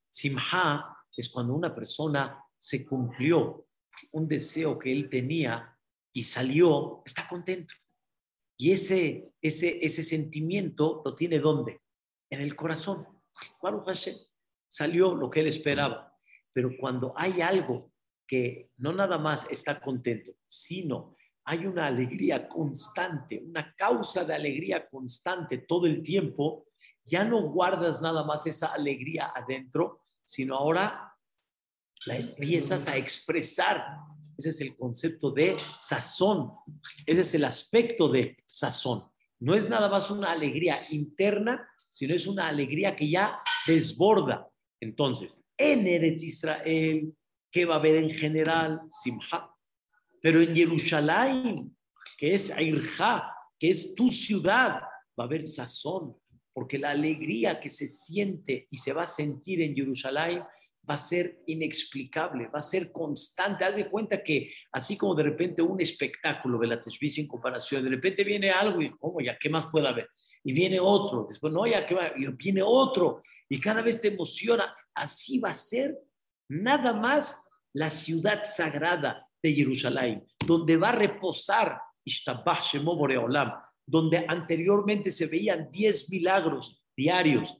Simha 0.09 0.97
es 1.15 1.29
cuando 1.29 1.53
una 1.53 1.73
persona 1.73 2.43
se 2.57 2.85
cumplió 2.85 3.67
un 4.11 4.27
deseo 4.27 4.77
que 4.77 4.91
él 4.91 5.09
tenía 5.09 5.75
y 6.13 6.23
salió, 6.23 7.01
está 7.05 7.27
contento. 7.27 7.73
Y 8.57 8.71
ese, 8.71 9.31
ese, 9.41 9.77
ese 9.85 10.03
sentimiento 10.03 11.01
lo 11.05 11.13
tiene 11.13 11.39
¿dónde? 11.39 11.81
En 12.29 12.41
el 12.41 12.55
corazón. 12.55 13.07
salió 14.67 15.15
lo 15.15 15.29
que 15.29 15.41
él 15.41 15.47
esperaba. 15.47 16.13
Pero 16.51 16.71
cuando 16.79 17.13
hay 17.15 17.39
algo 17.41 17.91
que 18.27 18.71
no 18.77 18.91
nada 18.91 19.17
más 19.17 19.49
está 19.49 19.79
contento, 19.79 20.31
sino 20.47 21.15
hay 21.45 21.65
una 21.65 21.85
alegría 21.85 22.49
constante, 22.49 23.41
una 23.41 23.73
causa 23.75 24.25
de 24.25 24.35
alegría 24.35 24.89
constante 24.89 25.59
todo 25.59 25.85
el 25.85 26.03
tiempo, 26.03 26.67
ya 27.05 27.23
no 27.23 27.41
guardas 27.49 28.01
nada 28.01 28.25
más 28.25 28.45
esa 28.47 28.67
alegría 28.73 29.31
adentro, 29.33 30.01
sino 30.25 30.57
ahora 30.57 31.15
la 32.05 32.17
empiezas 32.17 32.87
a 32.87 32.97
expresar 32.97 33.81
ese 34.37 34.49
es 34.49 34.61
el 34.61 34.75
concepto 34.75 35.31
de 35.31 35.57
sazón. 35.79 36.51
Ese 37.05 37.21
es 37.21 37.33
el 37.33 37.45
aspecto 37.45 38.07
de 38.07 38.37
sazón. 38.47 39.03
No 39.39 39.55
es 39.55 39.67
nada 39.67 39.89
más 39.89 40.11
una 40.11 40.31
alegría 40.31 40.79
interna, 40.91 41.67
sino 41.89 42.13
es 42.13 42.27
una 42.27 42.47
alegría 42.47 42.95
que 42.95 43.09
ya 43.09 43.41
desborda. 43.65 44.47
Entonces, 44.79 45.41
en 45.57 45.87
Eretz 45.87 46.23
Israel, 46.23 47.13
¿qué 47.51 47.65
va 47.65 47.75
a 47.75 47.79
haber 47.79 47.95
en 47.95 48.11
general? 48.11 48.81
Simha. 48.91 49.49
Pero 50.21 50.39
en 50.41 50.55
Jerusalén, 50.55 51.75
que 52.17 52.35
es 52.35 52.51
Airja, 52.51 53.33
que 53.57 53.71
es 53.71 53.95
tu 53.95 54.11
ciudad, 54.11 54.81
va 55.19 55.23
a 55.23 55.23
haber 55.23 55.43
sazón, 55.43 56.15
porque 56.53 56.77
la 56.77 56.91
alegría 56.91 57.59
que 57.59 57.69
se 57.69 57.87
siente 57.87 58.67
y 58.69 58.77
se 58.77 58.93
va 58.93 59.03
a 59.03 59.07
sentir 59.07 59.61
en 59.61 59.75
Jerusalén 59.75 60.43
va 60.89 60.93
a 60.93 60.97
ser 60.97 61.41
inexplicable, 61.47 62.47
va 62.47 62.59
a 62.59 62.61
ser 62.61 62.91
constante. 62.91 63.65
Haz 63.65 63.75
de 63.75 63.89
cuenta 63.89 64.23
que 64.23 64.53
así 64.71 64.97
como 64.97 65.15
de 65.15 65.23
repente 65.23 65.61
un 65.61 65.81
espectáculo 65.81 66.57
de 66.57 66.67
la 66.67 66.79
Teshvis 66.79 67.17
en 67.19 67.27
comparación, 67.27 67.83
de 67.83 67.89
repente 67.89 68.23
viene 68.23 68.51
algo 68.51 68.81
y, 68.81 68.89
¿cómo 68.91 69.19
ya? 69.19 69.37
¿Qué 69.37 69.49
más 69.49 69.67
puede 69.67 69.87
haber? 69.87 70.09
Y 70.43 70.53
viene 70.53 70.79
otro, 70.79 71.25
después, 71.27 71.51
no, 71.51 71.67
ya, 71.67 71.85
¿qué 71.85 71.95
va? 71.95 72.11
Y 72.15 72.27
viene 72.33 72.61
otro, 72.63 73.21
y 73.49 73.59
cada 73.59 73.81
vez 73.81 73.99
te 73.99 74.07
emociona. 74.07 74.73
Así 74.93 75.39
va 75.39 75.49
a 75.49 75.53
ser 75.53 75.97
nada 76.49 76.93
más 76.93 77.41
la 77.73 77.89
ciudad 77.89 78.43
sagrada 78.45 79.27
de 79.43 79.53
Jerusalén, 79.53 80.25
donde 80.45 80.77
va 80.77 80.89
a 80.89 80.93
reposar 80.93 81.79
Boreolam, 82.83 83.51
donde 83.85 84.25
anteriormente 84.27 85.11
se 85.11 85.27
veían 85.27 85.69
10 85.71 86.09
milagros 86.09 86.81
diarios 86.95 87.55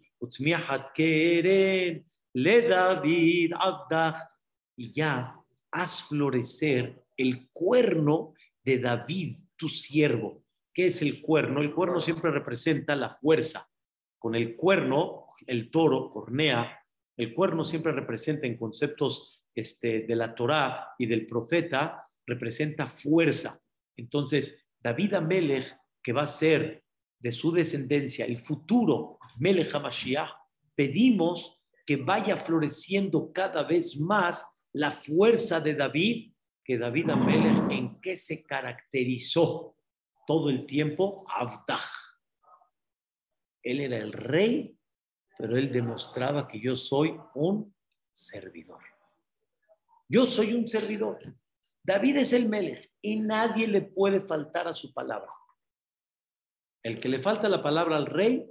le 2.38 2.67
David 2.67 3.53
Abdach, 3.60 4.29
y 4.75 4.91
ya 4.91 5.36
haz 5.72 6.03
florecer 6.03 7.03
el 7.17 7.50
cuerno 7.51 8.36
de 8.63 8.77
David, 8.77 9.39
tu 9.56 9.67
siervo. 9.67 10.44
¿Qué 10.72 10.86
es 10.86 11.01
el 11.01 11.20
cuerno? 11.20 11.62
El 11.62 11.74
cuerno 11.74 12.00
siempre 12.00 12.29
representa 12.29 12.96
la 12.96 13.10
fuerza. 13.10 13.67
Con 14.20 14.36
el 14.36 14.56
cuerno, 14.56 15.25
el 15.48 15.72
toro, 15.72 16.12
cornea, 16.12 16.79
el 17.15 17.34
cuerno 17.34 17.63
siempre 17.63 17.91
representa 17.91 18.46
en 18.46 18.56
conceptos 18.56 19.41
este, 19.56 20.01
de 20.01 20.15
la 20.15 20.36
Torá 20.36 20.89
y 21.00 21.08
del 21.08 21.25
profeta, 21.25 22.03
representa 22.24 22.86
fuerza. 22.86 23.60
Entonces, 23.96 24.63
David 24.79 25.15
Amelech, 25.15 25.75
que 26.03 26.13
va 26.13 26.22
a 26.22 26.27
ser 26.27 26.84
de 27.17 27.32
su 27.32 27.51
descendencia 27.51 28.25
el 28.25 28.38
futuro 28.38 29.17
Melech 29.39 29.74
HaMashiach, 29.74 30.29
pedimos 30.75 31.57
que 31.88 31.96
vaya 31.96 32.36
floreciendo 32.36 33.32
cada 33.32 33.63
vez 33.63 33.98
más 33.98 34.46
la 34.74 34.91
fuerza 34.91 35.62
de 35.62 35.74
David, 35.74 36.34
que 36.62 36.77
David 36.77 37.10
Amelech 37.10 37.72
en 37.72 38.01
qué 38.01 38.17
se 38.17 38.44
caracterizó 38.44 39.77
todo 40.27 40.50
el 40.50 40.65
tiempo, 40.65 41.24
Abdaj. 41.29 41.89
Él 43.63 43.79
era 43.79 43.98
el 43.98 44.12
rey, 44.12 44.77
pero 45.38 45.58
él 45.58 45.72
demostraba 45.72 46.46
que 46.46 46.60
yo 46.60 46.75
soy 46.75 47.17
un 47.36 47.74
servidor. 48.12 48.84
Yo 50.10 50.25
soy 50.25 50.53
un 50.53 50.67
servidor. 50.67 51.20
David 51.84 52.17
es 52.17 52.34
el 52.34 52.50
Melech 52.50 52.91
y 53.01 53.22
nadie 53.22 53.65
le 53.65 53.82
puede 53.82 54.20
faltar 54.20 54.67
a 54.67 54.74
su 54.74 54.94
palabra. 54.94 55.32
El 56.84 57.00
que 57.00 57.08
le 57.08 57.20
falta 57.20 57.48
la 57.48 57.63
palabra 57.63 57.96
al 57.96 58.08
rey 58.08 58.46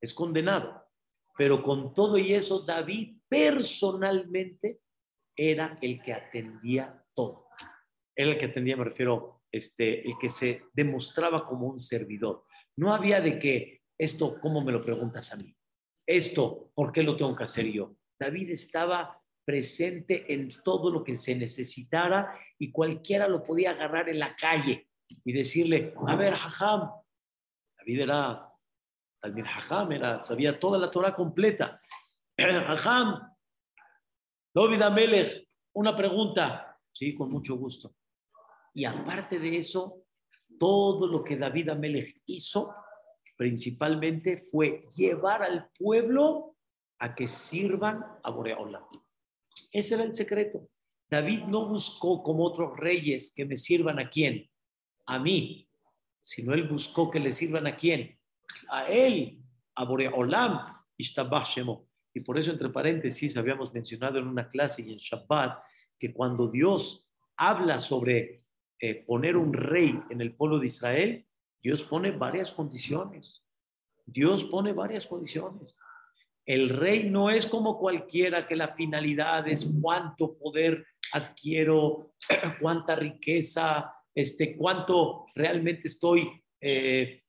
es 0.00 0.12
condenado. 0.12 0.85
Pero 1.36 1.62
con 1.62 1.92
todo 1.92 2.16
y 2.18 2.32
eso, 2.32 2.60
David 2.60 3.18
personalmente 3.28 4.80
era 5.36 5.78
el 5.82 6.02
que 6.02 6.12
atendía 6.12 7.04
todo. 7.14 7.48
Era 8.14 8.30
el 8.30 8.38
que 8.38 8.46
atendía, 8.46 8.76
me 8.76 8.84
refiero, 8.84 9.42
este, 9.52 10.06
el 10.06 10.16
que 10.18 10.28
se 10.28 10.62
demostraba 10.72 11.46
como 11.46 11.66
un 11.66 11.78
servidor. 11.78 12.44
No 12.76 12.92
había 12.92 13.20
de 13.20 13.38
que 13.38 13.82
esto, 13.98 14.38
¿cómo 14.40 14.62
me 14.62 14.72
lo 14.72 14.80
preguntas 14.80 15.32
a 15.32 15.36
mí? 15.36 15.54
Esto, 16.06 16.70
¿por 16.74 16.92
qué 16.92 17.02
lo 17.02 17.16
tengo 17.16 17.34
que 17.34 17.44
hacer 17.44 17.66
yo? 17.66 17.96
David 18.18 18.50
estaba 18.50 19.20
presente 19.44 20.32
en 20.32 20.50
todo 20.64 20.90
lo 20.90 21.04
que 21.04 21.16
se 21.16 21.34
necesitara 21.34 22.32
y 22.58 22.70
cualquiera 22.70 23.28
lo 23.28 23.44
podía 23.44 23.70
agarrar 23.70 24.08
en 24.08 24.18
la 24.18 24.34
calle 24.36 24.88
y 25.24 25.32
decirle, 25.32 25.94
a 26.06 26.16
ver, 26.16 26.34
Jajam, 26.34 26.90
David 27.78 28.00
era, 28.00 28.45
Talmid 29.26 29.44
Jajam, 29.44 29.92
era, 29.92 30.22
sabía 30.22 30.58
toda 30.58 30.78
la 30.78 30.90
Torah 30.90 31.14
completa. 31.14 31.80
Jajam, 32.38 33.20
David 34.54 34.82
Amelech, 34.82 35.48
una 35.74 35.96
pregunta. 35.96 36.78
Sí, 36.92 37.14
con 37.14 37.30
mucho 37.30 37.56
gusto. 37.56 37.94
Y 38.72 38.84
aparte 38.84 39.38
de 39.40 39.58
eso, 39.58 40.04
todo 40.58 41.08
lo 41.08 41.24
que 41.24 41.36
David 41.36 41.70
Amelech 41.70 42.22
hizo, 42.26 42.72
principalmente 43.36 44.38
fue 44.38 44.80
llevar 44.96 45.42
al 45.42 45.70
pueblo 45.76 46.56
a 47.00 47.14
que 47.14 47.26
sirvan 47.26 48.02
a 48.22 48.30
Boreola. 48.30 48.86
Ese 49.72 49.94
era 49.94 50.04
el 50.04 50.14
secreto. 50.14 50.68
David 51.10 51.44
no 51.44 51.68
buscó 51.68 52.22
como 52.22 52.44
otros 52.44 52.76
reyes 52.76 53.32
que 53.34 53.44
me 53.44 53.56
sirvan 53.56 53.98
a 53.98 54.08
quién, 54.08 54.48
a 55.06 55.18
mí, 55.18 55.68
sino 56.22 56.54
él 56.54 56.68
buscó 56.68 57.10
que 57.10 57.20
le 57.20 57.32
sirvan 57.32 57.66
a 57.66 57.76
quién, 57.76 58.15
a 58.68 58.84
él, 58.84 59.38
a 59.74 59.84
Boreolam, 59.84 60.76
y 60.98 62.20
por 62.20 62.38
eso, 62.38 62.50
entre 62.50 62.70
paréntesis, 62.70 63.36
habíamos 63.36 63.74
mencionado 63.74 64.18
en 64.18 64.26
una 64.26 64.48
clase 64.48 64.82
y 64.82 64.92
en 64.92 64.98
Shabbat 64.98 65.58
que 65.98 66.12
cuando 66.12 66.48
Dios 66.48 67.06
habla 67.36 67.78
sobre 67.78 68.44
eh, 68.80 69.04
poner 69.06 69.36
un 69.36 69.52
rey 69.52 70.00
en 70.10 70.20
el 70.20 70.34
pueblo 70.34 70.58
de 70.58 70.66
Israel, 70.66 71.26
Dios 71.62 71.84
pone 71.84 72.10
varias 72.12 72.52
condiciones. 72.52 73.42
Dios 74.06 74.44
pone 74.44 74.72
varias 74.72 75.06
condiciones. 75.06 75.74
El 76.46 76.70
rey 76.70 77.10
no 77.10 77.28
es 77.28 77.46
como 77.46 77.78
cualquiera 77.78 78.46
que 78.46 78.56
la 78.56 78.68
finalidad 78.68 79.46
es 79.48 79.76
cuánto 79.82 80.38
poder 80.38 80.86
adquiero, 81.12 82.14
cuánta 82.60 82.96
riqueza, 82.96 83.92
este, 84.14 84.56
cuánto 84.56 85.26
realmente 85.34 85.88
estoy 85.88 86.30
eh, 86.60 87.24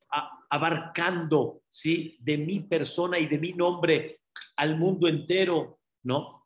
abarcando, 0.50 1.62
¿sí? 1.68 2.18
De 2.20 2.38
mi 2.38 2.62
persona 2.62 3.20
y 3.20 3.28
de 3.28 3.40
mi 3.40 3.54
nombre 3.54 4.22
al 4.56 4.78
mundo 4.78 5.08
entero. 5.08 5.80
No, 6.04 6.46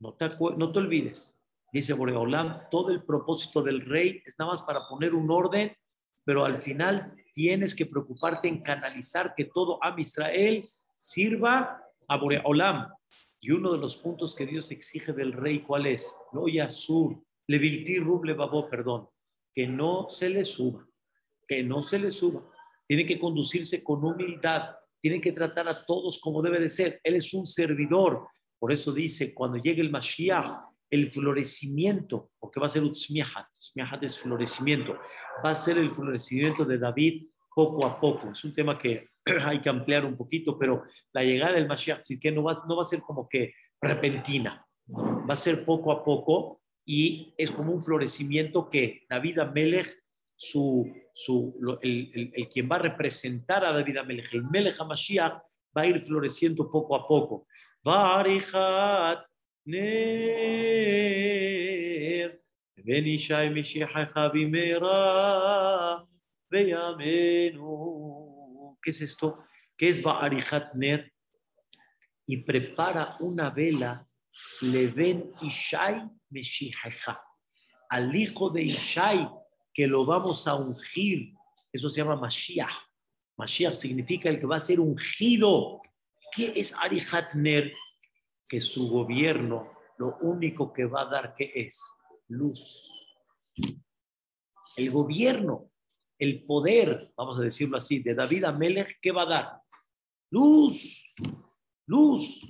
no 0.00 0.14
te, 0.14 0.28
no 0.56 0.72
te 0.72 0.78
olvides. 0.78 1.34
Dice 1.72 1.92
Boreolam, 1.92 2.68
todo 2.70 2.90
el 2.90 3.02
propósito 3.02 3.62
del 3.62 3.80
rey 3.80 4.22
es 4.24 4.38
nada 4.38 4.52
más 4.52 4.62
para 4.62 4.86
poner 4.88 5.14
un 5.14 5.30
orden, 5.30 5.74
pero 6.24 6.44
al 6.44 6.62
final 6.62 7.16
tienes 7.32 7.74
que 7.74 7.86
preocuparte 7.86 8.46
en 8.46 8.62
canalizar 8.62 9.34
que 9.34 9.46
todo 9.46 9.82
Am 9.82 9.98
Israel 9.98 10.64
sirva 10.94 11.82
a 12.06 12.16
Boreolam. 12.16 12.92
Y 13.40 13.50
uno 13.50 13.72
de 13.72 13.78
los 13.78 13.96
puntos 13.96 14.34
que 14.34 14.46
Dios 14.46 14.70
exige 14.70 15.12
del 15.12 15.32
rey, 15.32 15.60
¿cuál 15.60 15.86
es? 15.86 16.16
No 16.32 16.46
yasur, 16.48 17.20
levilti 17.46 17.98
rub 17.98 18.24
babo, 18.36 18.68
perdón, 18.70 19.08
que 19.52 19.66
no 19.66 20.08
se 20.08 20.28
le 20.30 20.44
suba, 20.44 20.86
que 21.46 21.62
no 21.62 21.82
se 21.82 21.98
le 21.98 22.10
suba. 22.10 22.42
Tiene 22.86 23.06
que 23.06 23.18
conducirse 23.18 23.82
con 23.82 24.04
humildad, 24.04 24.70
tiene 25.00 25.20
que 25.20 25.32
tratar 25.32 25.68
a 25.68 25.84
todos 25.84 26.18
como 26.18 26.42
debe 26.42 26.60
de 26.60 26.68
ser. 26.68 27.00
Él 27.02 27.16
es 27.16 27.32
un 27.34 27.46
servidor. 27.46 28.26
Por 28.58 28.72
eso 28.72 28.92
dice, 28.92 29.34
cuando 29.34 29.58
llegue 29.58 29.82
el 29.82 29.90
Mashiach, 29.90 30.64
el 30.90 31.10
florecimiento, 31.10 32.30
porque 32.38 32.60
va 32.60 32.66
a 32.66 32.68
ser 32.68 32.84
Utzmiahat, 32.84 33.48
Utzmiahat 33.50 34.02
es 34.04 34.18
florecimiento, 34.20 34.96
va 35.44 35.50
a 35.50 35.54
ser 35.54 35.78
el 35.78 35.94
florecimiento 35.94 36.64
de 36.64 36.78
David 36.78 37.26
poco 37.54 37.86
a 37.86 37.98
poco. 38.00 38.30
Es 38.30 38.44
un 38.44 38.52
tema 38.52 38.78
que 38.78 39.08
hay 39.44 39.60
que 39.60 39.68
ampliar 39.68 40.04
un 40.04 40.16
poquito, 40.16 40.58
pero 40.58 40.84
la 41.12 41.24
llegada 41.24 41.52
del 41.52 41.66
Mashiach 41.66 42.02
que 42.20 42.32
no 42.32 42.44
va, 42.44 42.62
no 42.68 42.76
va 42.76 42.82
a 42.82 42.86
ser 42.86 43.00
como 43.00 43.28
que 43.28 43.54
repentina, 43.80 44.64
va 44.88 45.32
a 45.32 45.36
ser 45.36 45.64
poco 45.64 45.92
a 45.92 46.04
poco 46.04 46.62
y 46.86 47.34
es 47.36 47.50
como 47.50 47.72
un 47.72 47.82
florecimiento 47.82 48.68
que 48.68 49.04
David 49.08 49.38
Amelech, 49.38 50.03
su, 50.36 50.92
su, 51.12 51.78
el, 51.82 52.32
el, 52.34 52.48
quien 52.48 52.68
va 52.70 52.76
a 52.76 52.80
representar 52.80 53.64
a 53.64 53.72
David 53.72 53.98
Amelech, 53.98 54.32
el 54.34 54.44
Melech 54.44 54.78
va 54.80 55.82
a 55.82 55.86
ir 55.86 56.00
floreciendo 56.00 56.70
poco 56.70 56.96
a 56.96 57.06
poco. 57.06 57.46
ner, 59.64 62.40
¿Qué 68.82 68.90
es 68.90 69.00
esto? 69.00 69.38
¿Qué 69.76 69.88
es 69.88 70.02
Ba'arihat 70.02 70.74
Ner? 70.74 71.12
Y 72.26 72.38
prepara 72.38 73.16
una 73.20 73.50
vela, 73.50 74.06
le 74.60 74.88
ven 74.88 75.32
Ishai 75.40 76.08
Meshihaja, 76.30 77.22
al 77.88 78.14
hijo 78.14 78.50
de 78.50 78.62
Ishai, 78.62 79.28
que 79.74 79.86
lo 79.86 80.06
vamos 80.06 80.48
a 80.48 80.54
ungir. 80.54 81.34
Eso 81.72 81.90
se 81.90 82.00
llama 82.00 82.16
Mashiach. 82.16 82.72
Mashiach 83.36 83.74
significa 83.74 84.30
el 84.30 84.40
que 84.40 84.46
va 84.46 84.56
a 84.56 84.60
ser 84.60 84.80
ungido. 84.80 85.82
¿Qué 86.32 86.52
es 86.56 86.72
Arihat 86.74 87.34
Ner? 87.34 87.74
Que 88.48 88.60
su 88.60 88.88
gobierno 88.88 89.72
lo 89.98 90.16
único 90.20 90.72
que 90.72 90.86
va 90.86 91.02
a 91.02 91.06
dar, 91.06 91.34
¿qué 91.34 91.52
es? 91.54 91.80
Luz. 92.28 92.90
El 94.76 94.90
gobierno 94.90 95.70
el 96.18 96.44
poder, 96.44 97.12
vamos 97.16 97.38
a 97.38 97.42
decirlo 97.42 97.76
así, 97.76 98.00
de 98.00 98.14
David 98.14 98.44
Amelech, 98.44 98.98
¿qué 99.00 99.12
va 99.12 99.22
a 99.22 99.26
dar? 99.26 99.62
Luz, 100.30 101.04
luz. 101.86 102.46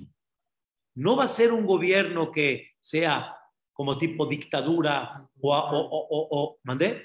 No 0.95 1.15
va 1.15 1.25
a 1.25 1.29
ser 1.29 1.51
un 1.51 1.65
gobierno 1.65 2.31
que 2.31 2.71
sea 2.79 3.35
como 3.75 3.97
tipo 3.97 4.25
dictadura 4.25 5.29
o, 5.41 5.51
o, 5.51 6.57
¿mandé? 6.63 7.03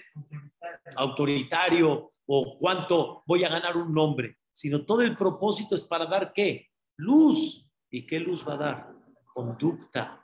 autoritario 0.96 2.12
o 2.26 2.59
cuánto 2.59 3.24
voy 3.26 3.42
a 3.42 3.48
ganar 3.48 3.76
un 3.76 3.92
nombre, 3.92 4.38
sino 4.52 4.87
todo 4.87 5.02
el 5.02 5.16
propósito 5.16 5.74
es 5.74 5.83
para 5.83 6.06
dar 6.06 6.33
qué? 6.33 6.68
Luz. 6.96 7.66
¿Y 7.90 8.06
qué 8.06 8.20
luz 8.20 8.46
va 8.46 8.54
a 8.54 8.56
dar? 8.56 8.92
Conducta, 9.35 10.22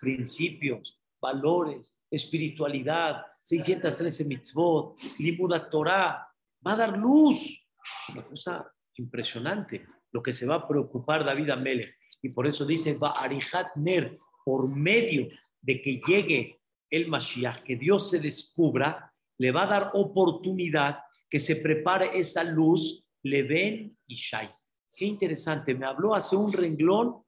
principios, 0.00 1.00
valores, 1.20 1.96
espiritualidad, 2.10 3.24
613 3.40 4.24
mitzvot, 4.24 4.96
Limuda 5.20 5.70
Torah, 5.70 6.26
va 6.66 6.72
a 6.72 6.76
dar 6.76 6.98
luz. 6.98 7.38
Es 7.40 8.14
una 8.14 8.24
cosa 8.24 8.72
impresionante 8.96 9.86
lo 10.10 10.20
que 10.20 10.32
se 10.32 10.44
va 10.44 10.56
a 10.56 10.66
preocupar 10.66 11.24
David 11.24 11.50
Amelech. 11.50 11.94
Y 12.20 12.30
por 12.30 12.48
eso 12.48 12.64
dice, 12.64 12.94
va 12.94 13.12
Arihat 13.12 13.76
Ner, 13.76 14.16
por 14.44 14.68
medio 14.68 15.28
de 15.64 15.80
que 15.80 16.00
llegue 16.06 16.60
el 16.90 17.08
Mashiach, 17.08 17.62
que 17.62 17.76
Dios 17.76 18.10
se 18.10 18.20
descubra, 18.20 19.12
le 19.38 19.50
va 19.50 19.62
a 19.62 19.66
dar 19.66 19.90
oportunidad 19.94 20.98
que 21.28 21.40
se 21.40 21.56
prepare 21.56 22.10
esa 22.14 22.44
luz, 22.44 23.04
le 23.22 23.42
ven 23.42 23.96
y 24.06 24.14
Shai. 24.14 24.50
Qué 24.94 25.06
interesante, 25.06 25.74
me 25.74 25.86
habló 25.86 26.14
hace 26.14 26.36
un 26.36 26.52
renglón 26.52 27.24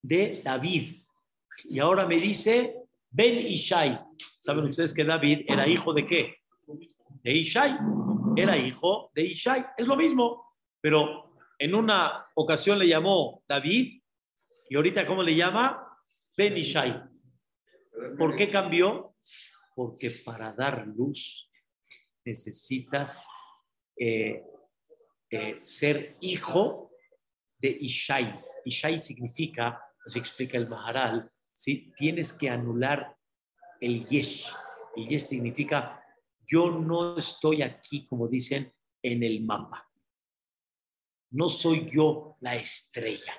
de 0.00 0.40
David. 0.42 1.02
Y 1.64 1.78
ahora 1.80 2.06
me 2.06 2.16
dice 2.16 2.76
Ben 3.10 3.46
Ishai. 3.46 4.00
¿Saben 4.38 4.64
ustedes 4.64 4.94
que 4.94 5.04
David 5.04 5.44
era 5.46 5.68
hijo 5.68 5.92
de 5.92 6.06
qué? 6.06 6.36
De 7.22 7.32
Ishai. 7.32 7.76
Era 8.36 8.56
hijo 8.56 9.10
de 9.14 9.24
Ishai. 9.24 9.66
Es 9.76 9.86
lo 9.86 9.96
mismo, 9.96 10.54
pero 10.80 11.34
en 11.58 11.74
una 11.74 12.26
ocasión 12.36 12.78
le 12.78 12.86
llamó 12.86 13.42
David 13.46 14.00
y 14.70 14.76
ahorita 14.76 15.04
¿cómo 15.06 15.22
le 15.22 15.34
llama? 15.34 15.84
Ben 16.36 16.56
Ishai. 16.56 17.09
¿Por 18.18 18.36
qué 18.36 18.50
cambió? 18.50 19.14
Porque 19.74 20.10
para 20.10 20.52
dar 20.52 20.86
luz 20.86 21.50
necesitas 22.24 23.18
eh, 23.96 24.42
eh, 25.30 25.58
ser 25.62 26.16
hijo 26.20 26.90
de 27.58 27.76
Ishai. 27.80 28.40
Ishai 28.64 28.96
significa, 28.96 29.82
así 30.04 30.18
explica 30.18 30.58
el 30.58 30.68
Maharal, 30.68 31.30
¿sí? 31.52 31.92
tienes 31.96 32.32
que 32.32 32.48
anular 32.48 33.16
el 33.80 34.04
yesh. 34.06 34.50
El 34.96 35.08
yesh 35.08 35.22
significa 35.22 36.02
yo 36.46 36.70
no 36.70 37.16
estoy 37.16 37.62
aquí, 37.62 38.06
como 38.06 38.26
dicen, 38.26 38.74
en 39.02 39.22
el 39.22 39.42
mapa. 39.42 39.88
No 41.30 41.48
soy 41.48 41.88
yo 41.90 42.36
la 42.40 42.56
estrella. 42.56 43.34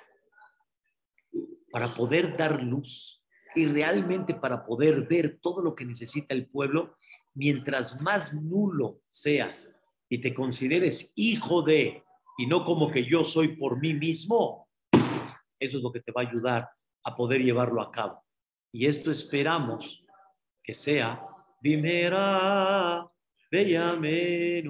Para 1.72 1.94
poder 1.94 2.38
dar 2.38 2.62
luz 2.64 3.21
y 3.56 3.66
realmente 3.66 4.34
para 4.34 4.66
poder 4.66 5.08
ver 5.08 5.40
todo 5.42 5.62
lo 5.62 5.76
que 5.76 5.86
necesita 5.86 6.34
el 6.34 6.48
pueblo, 6.48 6.96
mientras 7.34 8.02
más 8.02 8.34
nulo 8.34 9.02
seas 9.10 9.74
y 10.10 10.20
te 10.20 10.34
consideres 10.34 11.14
hijo 11.16 11.62
de, 11.62 12.04
y 12.38 12.46
no 12.46 12.66
como 12.66 12.92
que 12.92 13.06
yo 13.06 13.24
soy 13.24 13.56
por 13.56 13.80
mí 13.80 13.94
mismo, 13.94 14.68
eso 15.60 15.78
es 15.78 15.84
lo 15.84 15.92
que 15.92 16.02
te 16.02 16.12
va 16.12 16.22
a 16.22 16.28
ayudar 16.28 16.70
a 17.04 17.16
poder 17.16 17.42
llevarlo 17.42 17.82
a 17.82 17.92
cabo. 17.92 18.24
Y 18.72 18.88
esto 18.88 19.12
esperamos 19.12 20.04
que 20.64 20.74
sea 20.74 21.26
Bimera, 21.62 23.08
que 23.50 24.64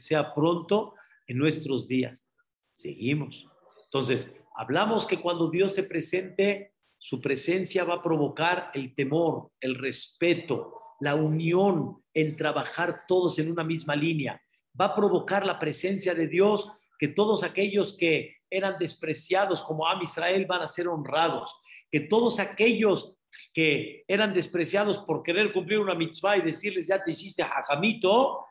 sea 0.00 0.34
pronto 0.34 0.94
en 1.26 1.38
nuestros 1.38 1.86
días. 1.86 2.26
Seguimos. 2.72 3.46
Entonces, 3.84 4.34
hablamos 4.54 5.06
que 5.06 5.20
cuando 5.20 5.50
Dios 5.50 5.74
se 5.74 5.82
presente, 5.82 6.72
su 6.98 7.20
presencia 7.20 7.84
va 7.84 7.94
a 7.94 8.02
provocar 8.02 8.70
el 8.74 8.94
temor, 8.94 9.52
el 9.60 9.76
respeto, 9.76 10.74
la 11.00 11.14
unión 11.14 12.02
en 12.12 12.36
trabajar 12.36 13.04
todos 13.06 13.38
en 13.38 13.50
una 13.50 13.62
misma 13.62 13.94
línea. 13.94 14.40
Va 14.78 14.86
a 14.86 14.94
provocar 14.94 15.46
la 15.46 15.58
presencia 15.58 16.14
de 16.14 16.26
Dios 16.26 16.70
que 16.98 17.08
todos 17.08 17.44
aquellos 17.44 17.96
que 17.96 18.36
eran 18.50 18.76
despreciados 18.78 19.62
como 19.62 19.86
Am 19.86 20.02
Israel 20.02 20.44
van 20.46 20.62
a 20.62 20.66
ser 20.66 20.88
honrados, 20.88 21.54
que 21.90 22.00
todos 22.00 22.40
aquellos 22.40 23.14
que 23.52 24.04
eran 24.08 24.34
despreciados 24.34 24.98
por 24.98 25.22
querer 25.22 25.52
cumplir 25.52 25.78
una 25.78 25.94
mitzvah 25.94 26.38
y 26.38 26.42
decirles 26.42 26.88
ya 26.88 27.02
te 27.02 27.12
hiciste 27.12 27.42
hajamito, 27.42 28.44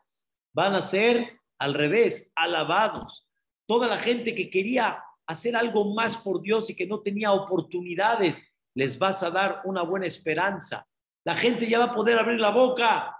van 0.54 0.74
a 0.74 0.82
ser 0.82 1.38
al 1.58 1.74
revés, 1.74 2.32
alabados. 2.36 3.28
Toda 3.66 3.88
la 3.88 3.98
gente 3.98 4.34
que 4.34 4.48
quería 4.48 5.02
hacer 5.28 5.54
algo 5.54 5.94
más 5.94 6.16
por 6.16 6.40
Dios 6.40 6.70
y 6.70 6.74
que 6.74 6.86
no 6.86 7.00
tenía 7.00 7.32
oportunidades, 7.32 8.50
les 8.74 8.98
vas 8.98 9.22
a 9.22 9.30
dar 9.30 9.60
una 9.64 9.82
buena 9.82 10.06
esperanza. 10.06 10.88
La 11.24 11.36
gente 11.36 11.68
ya 11.68 11.78
va 11.78 11.86
a 11.86 11.92
poder 11.92 12.18
abrir 12.18 12.40
la 12.40 12.50
boca 12.50 13.16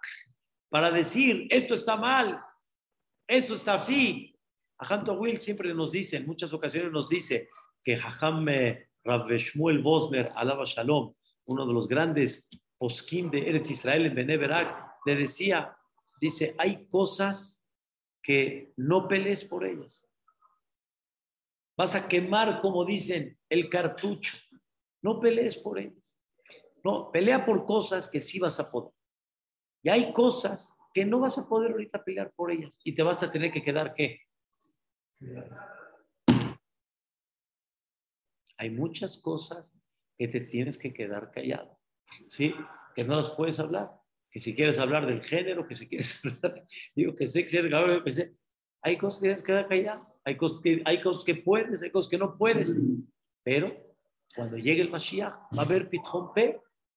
para 0.70 0.90
decir, 0.90 1.46
esto 1.50 1.74
está 1.74 1.96
mal, 1.96 2.42
esto 3.26 3.54
está 3.54 3.74
así. 3.74 4.34
Ajanto 4.78 5.12
Will 5.14 5.38
siempre 5.38 5.72
nos 5.74 5.92
dice, 5.92 6.16
en 6.16 6.26
muchas 6.26 6.52
ocasiones 6.52 6.90
nos 6.90 7.08
dice 7.08 7.48
que 7.84 7.96
Jajam 7.96 8.46
Rav 9.04 9.28
Shmuel 9.28 9.82
Bosner, 9.82 10.32
alaba 10.34 10.64
Shalom, 10.64 11.12
uno 11.46 11.66
de 11.66 11.74
los 11.74 11.88
grandes 11.88 12.48
poskim 12.78 13.30
de 13.30 13.48
Eretz 13.50 13.70
Israel 13.70 14.06
en 14.06 14.14
Beneverak, 14.14 14.96
le 15.04 15.16
decía, 15.16 15.76
dice, 16.20 16.54
hay 16.56 16.86
cosas 16.88 17.66
que 18.22 18.72
no 18.76 19.08
pelees 19.08 19.44
por 19.44 19.66
ellas. 19.66 20.07
Vas 21.78 21.94
a 21.94 22.08
quemar, 22.08 22.60
como 22.60 22.84
dicen, 22.84 23.38
el 23.48 23.70
cartucho. 23.70 24.36
No 25.00 25.20
pelees 25.20 25.56
por 25.56 25.78
ellas. 25.78 26.20
No, 26.82 27.12
pelea 27.12 27.46
por 27.46 27.64
cosas 27.64 28.08
que 28.08 28.20
sí 28.20 28.40
vas 28.40 28.58
a 28.58 28.68
poder. 28.68 28.92
Y 29.84 29.88
hay 29.88 30.12
cosas 30.12 30.74
que 30.92 31.04
no 31.04 31.20
vas 31.20 31.38
a 31.38 31.48
poder 31.48 31.70
ahorita 31.70 32.02
pelear 32.02 32.32
por 32.34 32.50
ellas 32.50 32.80
y 32.82 32.96
te 32.96 33.04
vas 33.04 33.22
a 33.22 33.30
tener 33.30 33.52
que 33.52 33.62
quedar 33.62 33.94
qué? 33.94 34.22
Hay 38.56 38.70
muchas 38.70 39.16
cosas 39.16 39.72
que 40.16 40.26
te 40.26 40.40
tienes 40.40 40.78
que 40.78 40.92
quedar 40.92 41.30
callado, 41.30 41.78
¿sí? 42.28 42.52
Que 42.96 43.04
no 43.04 43.14
las 43.14 43.30
puedes 43.30 43.60
hablar. 43.60 43.92
Que 44.32 44.40
si 44.40 44.56
quieres 44.56 44.80
hablar 44.80 45.06
del 45.06 45.22
género, 45.22 45.68
que 45.68 45.76
si 45.76 45.88
quieres 45.88 46.20
hablar, 46.24 46.66
digo 46.96 47.14
que 47.14 47.28
sé 47.28 47.44
que 47.44 48.12
sé, 48.12 48.34
hay 48.82 48.98
cosas 48.98 49.20
que 49.20 49.26
tienes 49.26 49.42
que 49.42 49.46
quedar 49.46 49.68
callado, 49.68 50.17
hay 50.28 50.36
cosas 50.36 50.60
que, 50.60 50.82
hay 50.84 51.00
cosas 51.00 51.24
que 51.24 51.36
puedes, 51.36 51.82
hay 51.82 51.90
cosas 51.90 52.10
que 52.10 52.18
no 52.18 52.36
puedes, 52.36 52.70
pero 53.42 53.74
cuando 54.34 54.58
llegue 54.58 54.82
el 54.82 54.90
Mashiach 54.90 55.32
va 55.56 55.62
a 55.62 55.64
haber 55.64 55.88
Pitjón 55.88 56.30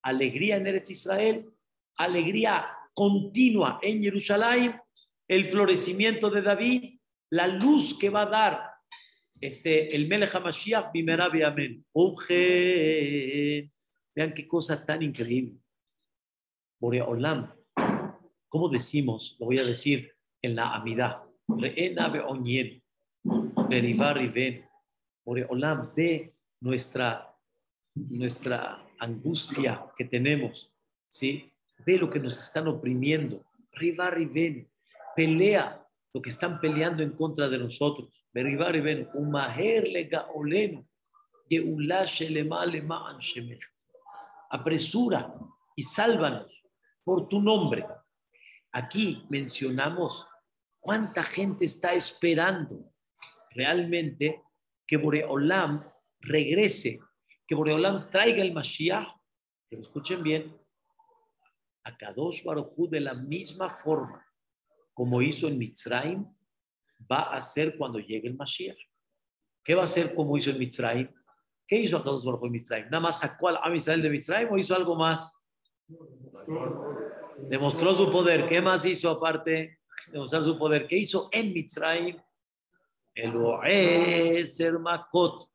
alegría 0.03 0.57
en 0.57 0.67
Eretz 0.67 0.89
Israel, 0.89 1.49
alegría 1.95 2.67
continua 2.93 3.79
en 3.81 4.03
Jerusalén, 4.03 4.81
el 5.29 5.49
florecimiento 5.49 6.29
de 6.29 6.41
David, 6.41 6.99
la 7.29 7.47
luz 7.47 7.97
que 7.97 8.09
va 8.09 8.23
a 8.23 8.25
dar 8.25 8.71
este, 9.39 9.95
el 9.95 10.09
Melech 10.09 10.35
HaMashiach, 10.35 10.91
Bimerabi 10.91 11.43
Amén. 11.43 11.85
Vean 14.13 14.33
qué 14.35 14.45
cosa 14.45 14.85
tan 14.85 15.01
increíble. 15.03 15.57
Borea 16.81 17.05
Olam, 17.05 17.49
¿cómo 18.49 18.67
decimos? 18.67 19.37
Lo 19.39 19.45
voy 19.45 19.57
a 19.57 19.63
decir 19.63 20.11
en 20.41 20.55
la 20.55 20.75
Amidad. 20.75 21.23
Re'ena 21.47 22.07
Onyen, 22.27 22.80
Berivar 23.71 24.17
Riven. 24.17 24.67
De 25.95 26.33
nuestra, 26.59 27.33
nuestra 27.95 28.85
angustia 28.99 29.85
que 29.97 30.05
tenemos, 30.05 30.69
¿sí? 31.07 31.51
Ve 31.85 31.97
lo 31.97 32.09
que 32.09 32.19
nos 32.19 32.37
están 32.39 32.67
oprimiendo. 32.67 33.45
Rivar 33.71 34.15
Riven, 34.15 34.69
pelea 35.15 35.87
lo 36.13 36.21
que 36.21 36.29
están 36.29 36.59
peleando 36.59 37.01
en 37.01 37.11
contra 37.11 37.47
de 37.47 37.57
nosotros. 37.57 38.09
Berivar 38.33 38.75
y 38.75 38.81
ven, 38.81 39.09
umaher 39.13 39.87
le 39.87 40.03
gaolenu, 40.05 40.85
Apresura 44.49 45.33
y 45.75 45.83
sálvanos 45.83 46.63
por 47.03 47.27
tu 47.27 47.41
nombre. 47.41 47.85
Aquí 48.71 49.25
mencionamos 49.29 50.25
cuánta 50.79 51.23
gente 51.23 51.65
está 51.65 51.93
esperando 51.93 52.90
realmente 53.51 54.41
que 54.87 54.97
Boreolam 54.97 55.83
regrese, 56.19 56.99
que 57.47 57.55
Boreolam 57.55 58.09
traiga 58.09 58.41
el 58.41 58.53
Mashiach. 58.53 59.07
Que 59.69 59.77
lo 59.77 59.83
escuchen 59.83 60.21
bien, 60.21 60.53
a 61.83 61.95
Kadosh 61.97 62.43
Baruj 62.43 62.89
de 62.89 62.99
la 62.99 63.13
misma 63.13 63.69
forma 63.69 64.25
como 64.93 65.21
hizo 65.21 65.47
en 65.47 65.57
Mitzrayim, 65.57 66.25
va 67.11 67.21
a 67.21 67.37
hacer 67.37 67.77
cuando 67.77 67.99
llegue 67.99 68.27
el 68.27 68.35
Mashiach. 68.35 68.77
¿Qué 69.63 69.75
va 69.75 69.81
a 69.81 69.85
hacer 69.85 70.13
como 70.13 70.37
hizo 70.37 70.51
en 70.51 70.59
Mitzrayim? 70.59 71.09
¿Qué 71.67 71.77
hizo 71.77 71.97
Akadosh 71.97 72.25
Baruj 72.25 72.45
en 72.45 72.51
Mitzrayim? 72.51 72.85
¿Nada 72.85 72.99
más 72.99 73.19
sacó 73.19 73.49
a 73.49 73.75
Israel 73.75 74.01
de 74.01 74.09
Mitzrayim 74.09 74.51
o 74.51 74.57
hizo 74.57 74.75
algo 74.75 74.95
más? 74.95 75.35
Demostró 77.49 77.93
su 77.93 78.09
poder. 78.09 78.47
¿Qué 78.47 78.61
más 78.61 78.85
hizo 78.85 79.09
aparte? 79.09 79.79
Demostrar 80.11 80.43
su 80.43 80.57
poder. 80.57 80.87
¿Qué 80.87 80.97
hizo 80.97 81.29
en 81.31 81.53
Mitzrayim? 81.53 82.17
El 83.15 84.47
ser 84.47 84.79
Makot. 84.79 85.47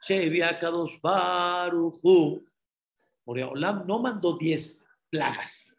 Shevi 0.00 0.42
Akadosh 0.42 1.00
Baruj 1.00 2.00
Boreolam 3.24 3.86
no 3.86 3.98
mandó 3.98 4.36
10 4.38 4.84
plagas. 5.10 5.72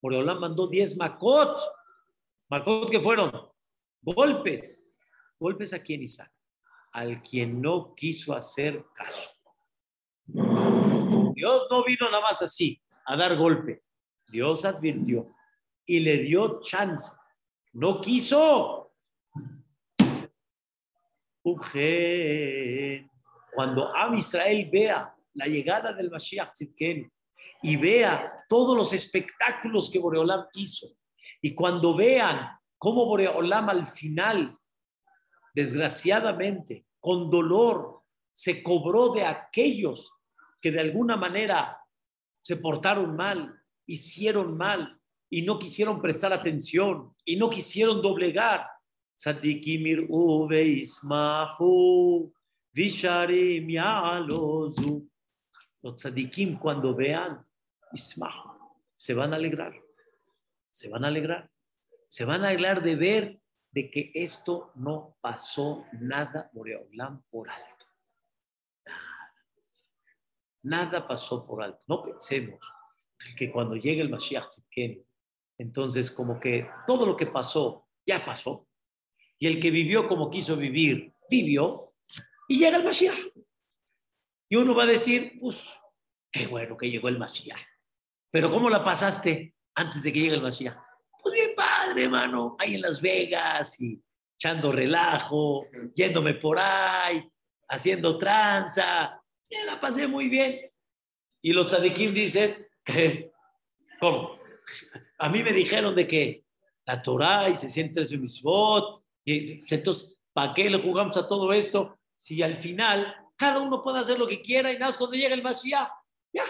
Boreolam 0.00 0.40
mandó 0.40 0.66
10 0.66 0.96
Makot. 0.96 1.60
Makot 2.48 2.90
que 2.90 3.00
fueron 3.00 3.32
golpes. 4.02 4.82
¿Golpes 5.38 5.72
a 5.72 5.78
quién, 5.80 6.02
Isaac? 6.02 6.32
Al 6.92 7.20
quien 7.22 7.60
no 7.60 7.94
quiso 7.94 8.34
hacer 8.34 8.84
caso. 8.94 9.28
Dios 10.26 11.66
no 11.70 11.84
vino 11.84 12.10
nada 12.10 12.22
más 12.22 12.40
así, 12.42 12.80
a 13.04 13.16
dar 13.16 13.36
golpe. 13.36 13.82
Dios 14.28 14.64
advirtió 14.64 15.28
y 15.84 16.00
le 16.00 16.18
dio 16.18 16.60
chance. 16.60 17.12
No 17.72 18.00
quiso. 18.00 18.85
Cuando 23.54 23.94
Am 23.94 24.14
Israel 24.14 24.68
vea 24.72 25.14
la 25.34 25.46
llegada 25.46 25.92
del 25.92 26.10
Mashiach 26.10 26.52
Tzidken 26.52 27.12
y 27.62 27.76
vea 27.76 28.44
todos 28.48 28.76
los 28.76 28.92
espectáculos 28.92 29.90
que 29.90 29.98
Boreolam 29.98 30.46
hizo, 30.54 30.88
y 31.40 31.54
cuando 31.54 31.96
vean 31.96 32.48
cómo 32.78 33.06
Boreolam 33.06 33.68
al 33.68 33.86
final, 33.86 34.56
desgraciadamente, 35.54 36.86
con 36.98 37.30
dolor, 37.30 38.02
se 38.32 38.62
cobró 38.62 39.12
de 39.12 39.24
aquellos 39.24 40.12
que 40.60 40.70
de 40.72 40.80
alguna 40.80 41.16
manera 41.16 41.78
se 42.42 42.56
portaron 42.56 43.14
mal, 43.16 43.54
hicieron 43.86 44.56
mal 44.56 45.00
y 45.30 45.42
no 45.42 45.58
quisieron 45.58 46.02
prestar 46.02 46.32
atención 46.32 47.14
y 47.24 47.36
no 47.36 47.48
quisieron 47.48 48.02
doblegar. 48.02 48.68
Sadikimir 49.16 50.06
ismahu 50.80 52.32
visharim 52.74 53.68
yalozu. 53.68 55.08
Los 55.82 55.96
tzadikim 55.96 56.58
cuando 56.58 56.94
vean 56.94 57.44
ismahu 57.92 58.54
se 58.94 59.14
van 59.14 59.32
a 59.32 59.36
alegrar, 59.36 59.74
se 60.70 60.88
van 60.88 61.04
a 61.04 61.08
alegrar 61.08 61.50
se 62.06 62.24
van 62.24 62.44
a 62.44 62.48
alegrar 62.48 62.82
de 62.82 62.96
ver 62.96 63.40
de 63.70 63.90
que 63.90 64.10
esto 64.14 64.70
no 64.74 65.16
pasó 65.20 65.84
nada, 66.00 66.50
por 67.30 67.50
alto. 67.50 67.86
Nada. 70.62 71.06
Pasó 71.06 71.46
por 71.46 71.62
alto. 71.62 71.84
No 71.86 72.02
pensemos 72.02 72.60
que 73.36 73.52
cuando 73.52 73.76
llegue 73.76 74.00
el 74.00 74.08
Mashiach 74.08 74.48
entonces 75.58 76.10
como 76.10 76.38
que 76.40 76.68
todo 76.86 77.06
lo 77.06 77.16
que 77.16 77.26
pasó, 77.26 77.86
ya 78.06 78.24
pasó. 78.24 78.66
Y 79.38 79.46
el 79.46 79.60
que 79.60 79.70
vivió 79.70 80.08
como 80.08 80.30
quiso 80.30 80.56
vivir, 80.56 81.12
vivió. 81.30 81.94
Y 82.48 82.58
llega 82.58 82.78
el 82.78 82.84
Mashiach. 82.84 83.18
Y 84.48 84.56
uno 84.56 84.74
va 84.74 84.84
a 84.84 84.86
decir, 84.86 85.38
pues, 85.40 85.68
qué 86.30 86.46
bueno 86.46 86.76
que 86.76 86.90
llegó 86.90 87.08
el 87.08 87.18
Mashiach. 87.18 87.60
Pero 88.30 88.50
¿cómo 88.50 88.70
la 88.70 88.84
pasaste 88.84 89.54
antes 89.74 90.02
de 90.02 90.12
que 90.12 90.20
llegue 90.20 90.34
el 90.34 90.42
Mashiach? 90.42 90.76
Pues 91.22 91.34
bien 91.34 91.54
padre, 91.56 92.04
hermano, 92.04 92.56
ahí 92.58 92.74
en 92.74 92.82
Las 92.82 93.00
Vegas 93.00 93.80
y 93.80 94.00
echando 94.38 94.70
relajo, 94.70 95.66
yéndome 95.94 96.34
por 96.34 96.58
ahí, 96.58 97.28
haciendo 97.68 98.18
tranza. 98.18 99.20
Ya 99.50 99.64
la 99.64 99.80
pasé 99.80 100.06
muy 100.06 100.28
bien. 100.28 100.70
Y 101.42 101.52
los 101.52 101.66
tzadikim 101.66 102.12
dicen, 102.14 102.64
eh, 102.86 103.30
¿cómo? 104.00 104.38
A 105.18 105.28
mí 105.28 105.42
me 105.42 105.52
dijeron 105.52 105.94
de 105.94 106.06
que 106.06 106.44
la 106.84 107.02
Torah 107.02 107.48
y 107.48 107.56
se 107.56 107.68
siente 107.68 108.04
su 108.04 108.18
misbot, 108.18 109.04
y 109.26 109.74
entonces, 109.74 110.16
¿para 110.32 110.54
qué 110.54 110.70
le 110.70 110.80
jugamos 110.80 111.16
a 111.16 111.26
todo 111.26 111.52
esto? 111.52 111.98
Si 112.14 112.42
al 112.42 112.62
final 112.62 113.14
cada 113.36 113.60
uno 113.60 113.82
puede 113.82 113.98
hacer 113.98 114.18
lo 114.18 114.26
que 114.26 114.40
quiera 114.40 114.70
y 114.70 114.74
nada 114.74 114.86
más 114.86 114.98
cuando 114.98 115.16
llega 115.16 115.34
el 115.34 115.42
Mashiach, 115.42 115.88
ya, 116.32 116.44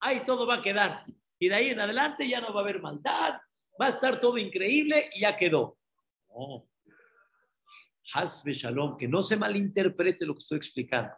ahí 0.00 0.24
todo 0.24 0.46
va 0.46 0.54
a 0.54 0.62
quedar. 0.62 1.04
Y 1.38 1.48
de 1.48 1.54
ahí 1.54 1.68
en 1.68 1.80
adelante 1.80 2.26
ya 2.26 2.40
no 2.40 2.54
va 2.54 2.60
a 2.60 2.62
haber 2.62 2.80
maldad, 2.80 3.34
va 3.80 3.86
a 3.86 3.90
estar 3.90 4.18
todo 4.18 4.38
increíble 4.38 5.10
y 5.14 5.20
ya 5.20 5.36
quedó. 5.36 5.76
No. 6.30 6.66
Hasbe 8.14 8.54
Shalom, 8.54 8.96
que 8.96 9.06
no 9.06 9.22
se 9.22 9.36
malinterprete 9.36 10.24
lo 10.24 10.32
que 10.32 10.38
estoy 10.38 10.56
explicando. 10.56 11.12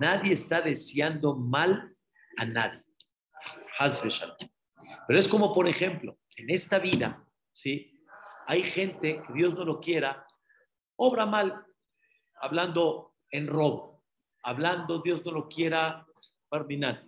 Nadie 0.00 0.32
está 0.32 0.62
deseando 0.62 1.36
mal 1.36 1.94
a 2.38 2.44
nadie. 2.46 2.82
Hasbe 3.78 4.08
Shalom. 4.08 4.36
Pero 5.06 5.18
es 5.18 5.28
como, 5.28 5.52
por 5.52 5.68
ejemplo, 5.68 6.18
en 6.36 6.48
esta 6.48 6.78
vida, 6.78 7.22
¿sí? 7.52 8.02
Hay 8.46 8.62
gente 8.62 9.22
que 9.26 9.32
Dios 9.34 9.54
no 9.54 9.64
lo 9.64 9.78
quiera, 9.78 10.26
obra 10.98 11.26
mal, 11.26 11.64
hablando 12.40 13.14
en 13.30 13.46
robo, 13.46 14.04
hablando 14.42 15.00
Dios 15.00 15.24
no 15.24 15.32
lo 15.32 15.48
quiera, 15.48 16.06
barminar, 16.50 17.06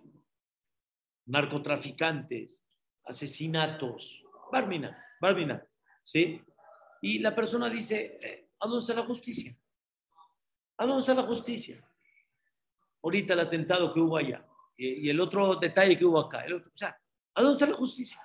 narcotraficantes, 1.25 2.65
asesinatos, 3.05 4.23
barminar, 4.51 4.97
barminar, 5.19 5.67
¿sí? 6.01 6.41
Y 7.01 7.19
la 7.19 7.35
persona 7.35 7.69
dice, 7.69 8.17
eh, 8.21 8.49
¿a 8.59 8.67
dónde 8.67 8.81
está 8.81 8.93
la 8.93 9.05
justicia? 9.05 9.57
¿A 10.77 10.85
dónde 10.85 11.01
está 11.01 11.13
la 11.13 11.23
justicia? 11.23 11.83
Ahorita 13.03 13.33
el 13.33 13.39
atentado 13.41 13.93
que 13.93 13.99
hubo 13.99 14.17
allá 14.17 14.45
y, 14.77 15.09
el 15.09 15.19
otro 15.19 15.55
detalle 15.55 15.97
que 15.97 16.05
hubo 16.05 16.19
acá. 16.19 16.45
o 16.47 16.75
sea, 16.75 16.97
¿a 17.35 17.41
dónde 17.41 17.55
está 17.55 17.67
la 17.67 17.77
justicia? 17.77 18.21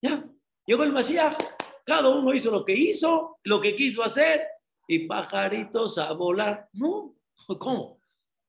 Ya, 0.00 0.24
llegó 0.64 0.84
el 0.84 0.92
Masías, 0.92 1.36
cada 1.84 2.08
uno 2.08 2.32
hizo 2.32 2.50
lo 2.50 2.64
que 2.64 2.74
hizo, 2.74 3.38
lo 3.42 3.60
que 3.60 3.74
quiso 3.74 4.02
hacer 4.02 4.46
y 4.88 5.06
pajaritos 5.06 5.98
a 5.98 6.12
volar. 6.12 6.68
No, 6.72 7.14
¿cómo? 7.58 8.00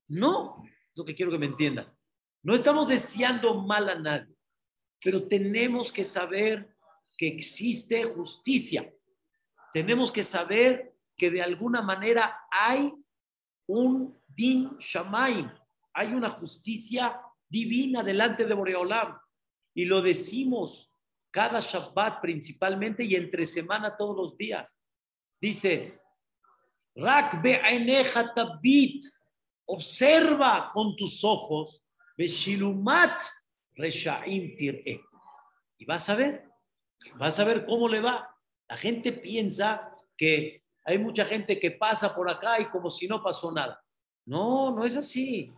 No, 0.07 0.63
lo 0.95 1.05
que 1.05 1.13
quiero 1.13 1.31
que 1.31 1.37
me 1.37 1.45
entiendan. 1.45 1.93
No 2.41 2.55
estamos 2.55 2.87
deseando 2.87 3.53
mal 3.61 3.89
a 3.89 3.95
nadie, 3.95 4.33
pero 5.03 5.27
tenemos 5.27 5.91
que 5.91 6.05
saber 6.05 6.75
que 7.17 7.27
existe 7.27 8.05
justicia. 8.05 8.91
Tenemos 9.73 10.11
que 10.11 10.23
saber 10.23 10.95
que 11.15 11.29
de 11.29 11.41
alguna 11.41 11.81
manera 11.81 12.47
hay 12.49 12.93
un 13.67 14.17
din 14.25 14.77
shamaim, 14.79 15.51
hay 15.93 16.13
una 16.13 16.29
justicia 16.29 17.19
divina 17.49 18.01
delante 18.01 18.45
de 18.45 18.53
Boreolam. 18.53 19.19
Y 19.73 19.85
lo 19.85 20.01
decimos 20.01 20.89
cada 21.31 21.59
Shabbat 21.59 22.21
principalmente 22.21 23.03
y 23.03 23.15
entre 23.15 23.45
semana 23.45 23.97
todos 23.97 24.15
los 24.15 24.37
días. 24.37 24.81
Dice, 25.41 25.99
Rak 26.99 27.41
tabit, 28.35 29.03
observa 29.65 30.71
con 30.73 30.95
tus 30.95 31.23
ojos, 31.23 31.83
beshilumat 32.17 33.21
reshaim 33.75 34.55
Y 35.77 35.85
vas 35.85 36.09
a 36.09 36.15
ver, 36.15 36.43
vas 37.15 37.39
a 37.39 37.43
ver 37.45 37.65
cómo 37.65 37.87
le 37.87 38.01
va. 38.01 38.35
La 38.67 38.77
gente 38.77 39.13
piensa 39.13 39.95
que 40.17 40.63
hay 40.83 40.97
mucha 40.97 41.25
gente 41.25 41.59
que 41.59 41.71
pasa 41.71 42.13
por 42.13 42.29
acá 42.29 42.59
y 42.59 42.65
como 42.65 42.89
si 42.89 43.07
no 43.07 43.23
pasó 43.23 43.51
nada. 43.51 43.81
No, 44.25 44.75
no 44.75 44.85
es 44.85 44.95
así. 44.95 45.51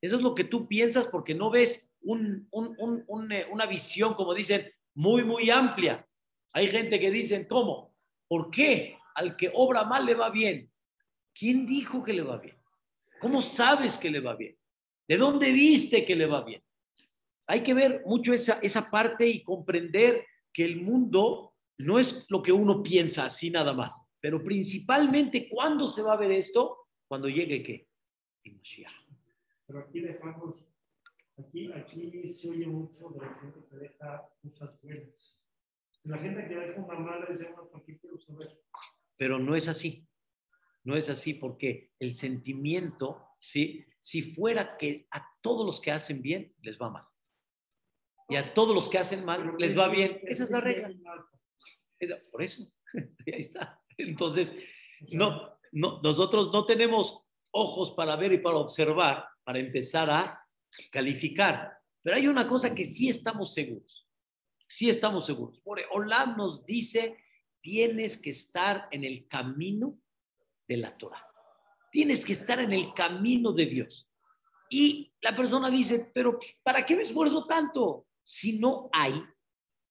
Eso 0.00 0.16
es 0.16 0.22
lo 0.22 0.34
que 0.34 0.44
tú 0.44 0.68
piensas 0.68 1.06
porque 1.06 1.34
no 1.34 1.50
ves 1.50 1.90
un, 2.02 2.48
eh, 3.30 3.46
una 3.50 3.66
visión, 3.66 4.14
como 4.14 4.34
dicen, 4.34 4.70
muy, 4.94 5.24
muy 5.24 5.50
amplia. 5.50 6.06
Hay 6.52 6.68
gente 6.68 7.00
que 7.00 7.10
dicen, 7.10 7.46
¿cómo? 7.48 7.94
¿Por 8.28 8.50
qué 8.50 8.96
al 9.14 9.36
que 9.36 9.50
obra 9.54 9.84
mal 9.84 10.06
le 10.06 10.14
va 10.14 10.30
bien? 10.30 10.70
¿Quién 11.38 11.66
dijo 11.66 12.02
que 12.02 12.14
le 12.14 12.22
va 12.22 12.38
bien? 12.38 12.56
¿Cómo 13.20 13.42
sabes 13.42 13.98
que 13.98 14.10
le 14.10 14.20
va 14.20 14.34
bien? 14.34 14.56
¿De 15.06 15.16
dónde 15.18 15.52
viste 15.52 16.04
que 16.06 16.16
le 16.16 16.26
va 16.26 16.42
bien? 16.42 16.62
Hay 17.46 17.62
que 17.62 17.74
ver 17.74 18.02
mucho 18.06 18.32
esa, 18.32 18.58
esa 18.62 18.90
parte 18.90 19.28
y 19.28 19.42
comprender 19.42 20.24
que 20.52 20.64
el 20.64 20.80
mundo 20.80 21.54
no 21.78 21.98
es 21.98 22.24
lo 22.30 22.42
que 22.42 22.52
uno 22.52 22.82
piensa 22.82 23.26
así 23.26 23.50
nada 23.50 23.74
más. 23.74 24.02
Pero 24.20 24.42
principalmente, 24.42 25.48
¿cuándo 25.48 25.88
se 25.88 26.02
va 26.02 26.14
a 26.14 26.16
ver 26.16 26.32
esto? 26.32 26.88
Cuando 27.06 27.28
llegue 27.28 27.62
qué? 27.62 27.86
Pero 29.66 29.80
aquí 29.80 30.00
dejamos, 30.00 30.56
aquí, 31.36 31.70
aquí 31.72 32.32
se 32.32 32.48
oye 32.48 32.66
mucho 32.66 33.10
de 33.10 33.20
la 33.20 33.34
gente 33.34 33.60
que 33.68 33.76
deja 33.76 34.28
cosas 34.42 34.80
buenas. 34.82 35.36
La 36.04 36.18
gente 36.18 36.48
que 36.48 36.54
deja 36.54 36.80
una 36.80 36.98
mala 36.98 37.26
dice, 37.30 37.44
bueno, 37.52 37.82
quiero 37.84 38.18
saber. 38.20 38.58
Pero 39.16 39.38
no 39.38 39.54
es 39.54 39.68
así. 39.68 40.06
No 40.86 40.96
es 40.96 41.10
así 41.10 41.34
porque 41.34 41.90
el 41.98 42.14
sentimiento, 42.14 43.20
¿sí? 43.40 43.84
si 43.98 44.22
fuera 44.22 44.76
que 44.76 45.08
a 45.10 45.26
todos 45.40 45.66
los 45.66 45.80
que 45.80 45.90
hacen 45.90 46.22
bien 46.22 46.54
les 46.62 46.80
va 46.80 46.90
mal 46.90 47.04
y 48.28 48.36
a 48.36 48.54
todos 48.54 48.72
los 48.72 48.88
que 48.88 48.98
hacen 48.98 49.24
mal 49.24 49.56
les 49.58 49.76
va 49.76 49.88
bien, 49.88 50.20
esa 50.28 50.44
es 50.44 50.50
la 50.50 50.60
regla. 50.60 50.88
Por 52.30 52.40
eso, 52.40 52.62
ahí 53.26 53.40
está. 53.40 53.82
Entonces, 53.98 54.54
no, 55.10 55.58
no, 55.72 56.00
nosotros 56.02 56.52
no 56.52 56.64
tenemos 56.66 57.20
ojos 57.50 57.90
para 57.90 58.14
ver 58.14 58.34
y 58.34 58.38
para 58.38 58.58
observar, 58.58 59.26
para 59.42 59.58
empezar 59.58 60.08
a 60.08 60.40
calificar. 60.92 61.72
Pero 62.00 62.16
hay 62.16 62.28
una 62.28 62.46
cosa 62.46 62.72
que 62.72 62.84
sí 62.84 63.08
estamos 63.08 63.52
seguros, 63.52 64.06
sí 64.68 64.88
estamos 64.88 65.26
seguros. 65.26 65.60
Olam 65.64 66.36
nos 66.36 66.64
dice, 66.64 67.16
tienes 67.60 68.16
que 68.16 68.30
estar 68.30 68.86
en 68.92 69.02
el 69.02 69.26
camino 69.26 69.98
de 70.66 70.76
la 70.76 70.96
Torah. 70.96 71.26
Tienes 71.90 72.24
que 72.24 72.32
estar 72.32 72.58
en 72.58 72.72
el 72.72 72.92
camino 72.94 73.52
de 73.52 73.66
Dios. 73.66 74.08
Y 74.68 75.12
la 75.20 75.34
persona 75.34 75.70
dice, 75.70 76.10
pero 76.12 76.38
¿para 76.62 76.84
qué 76.84 76.96
me 76.96 77.02
esfuerzo 77.02 77.46
tanto? 77.46 78.06
Si 78.22 78.58
no 78.58 78.88
hay 78.92 79.22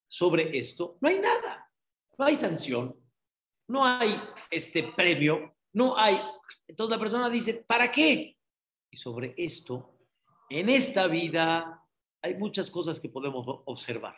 sobre 0.07 0.57
esto, 0.57 0.97
no 1.01 1.09
hay 1.09 1.19
nada. 1.19 1.71
No 2.17 2.25
hay 2.25 2.35
sanción, 2.35 2.95
no 3.67 3.85
hay 3.85 4.21
este 4.49 4.83
premio, 4.95 5.55
no 5.73 5.97
hay. 5.97 6.21
Entonces 6.67 6.91
la 6.95 6.99
persona 6.99 7.29
dice, 7.29 7.65
¿para 7.67 7.91
qué? 7.91 8.37
Y 8.89 8.97
sobre 8.97 9.33
esto, 9.37 9.97
en 10.49 10.69
esta 10.69 11.07
vida 11.07 11.83
hay 12.21 12.35
muchas 12.35 12.71
cosas 12.71 12.99
que 12.99 13.09
podemos 13.09 13.45
observar. 13.65 14.17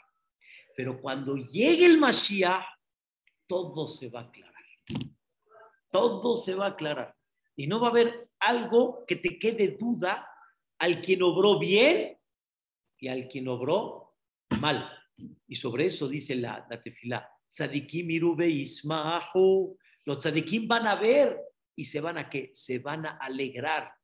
Pero 0.76 1.02
cuando 1.02 1.36
llegue 1.36 1.86
el 1.86 1.98
Mashiach, 1.98 2.64
todo 3.48 3.88
se 3.88 4.10
va 4.10 4.22
a 4.22 4.24
aclarar. 4.24 4.57
Todo 5.92 6.38
se 6.38 6.56
va 6.56 6.66
a 6.66 6.70
aclarar. 6.70 7.16
Y 7.56 7.68
no 7.68 7.80
va 7.80 7.88
a 7.88 7.92
haber 7.92 8.30
algo 8.40 9.06
que 9.08 9.16
te 9.16 9.40
quede 9.40 9.78
duda 9.80 10.30
al 10.80 11.02
quien 11.02 11.24
obró 11.24 11.58
bien 11.60 12.18
y 13.00 13.08
al 13.08 13.28
quien 13.28 13.48
obró 13.48 14.16
mal. 14.60 14.90
Y 15.48 15.56
sobre 15.56 15.88
eso 15.88 16.08
dice 16.08 16.36
la, 16.36 16.68
la. 17.04 17.30
Tzadikim 17.50 18.12
irube 18.12 18.48
ismahu. 18.48 19.78
Los 20.06 20.20
tzadikim 20.20 20.68
van 20.68 20.88
a 20.88 20.96
ver 20.96 21.40
y 21.76 21.86
se 21.86 22.02
van 22.02 22.18
a 22.18 22.30
que 22.30 22.52
se 22.54 22.80
van 22.80 23.06
a 23.06 23.18
alegrar 23.18 23.98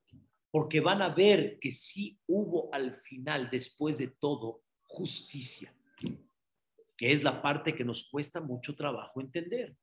porque 0.54 0.80
van 0.80 1.02
a 1.02 1.08
ver 1.08 1.58
que 1.58 1.72
sí 1.72 2.16
hubo 2.28 2.72
al 2.72 3.00
final, 3.00 3.50
después 3.50 3.98
de 3.98 4.06
todo, 4.06 4.62
justicia, 4.84 5.74
que 6.96 7.10
es 7.10 7.24
la 7.24 7.42
parte 7.42 7.74
que 7.74 7.84
nos 7.84 8.08
cuesta 8.08 8.40
mucho 8.40 8.76
trabajo 8.76 9.20
entender. 9.20 9.76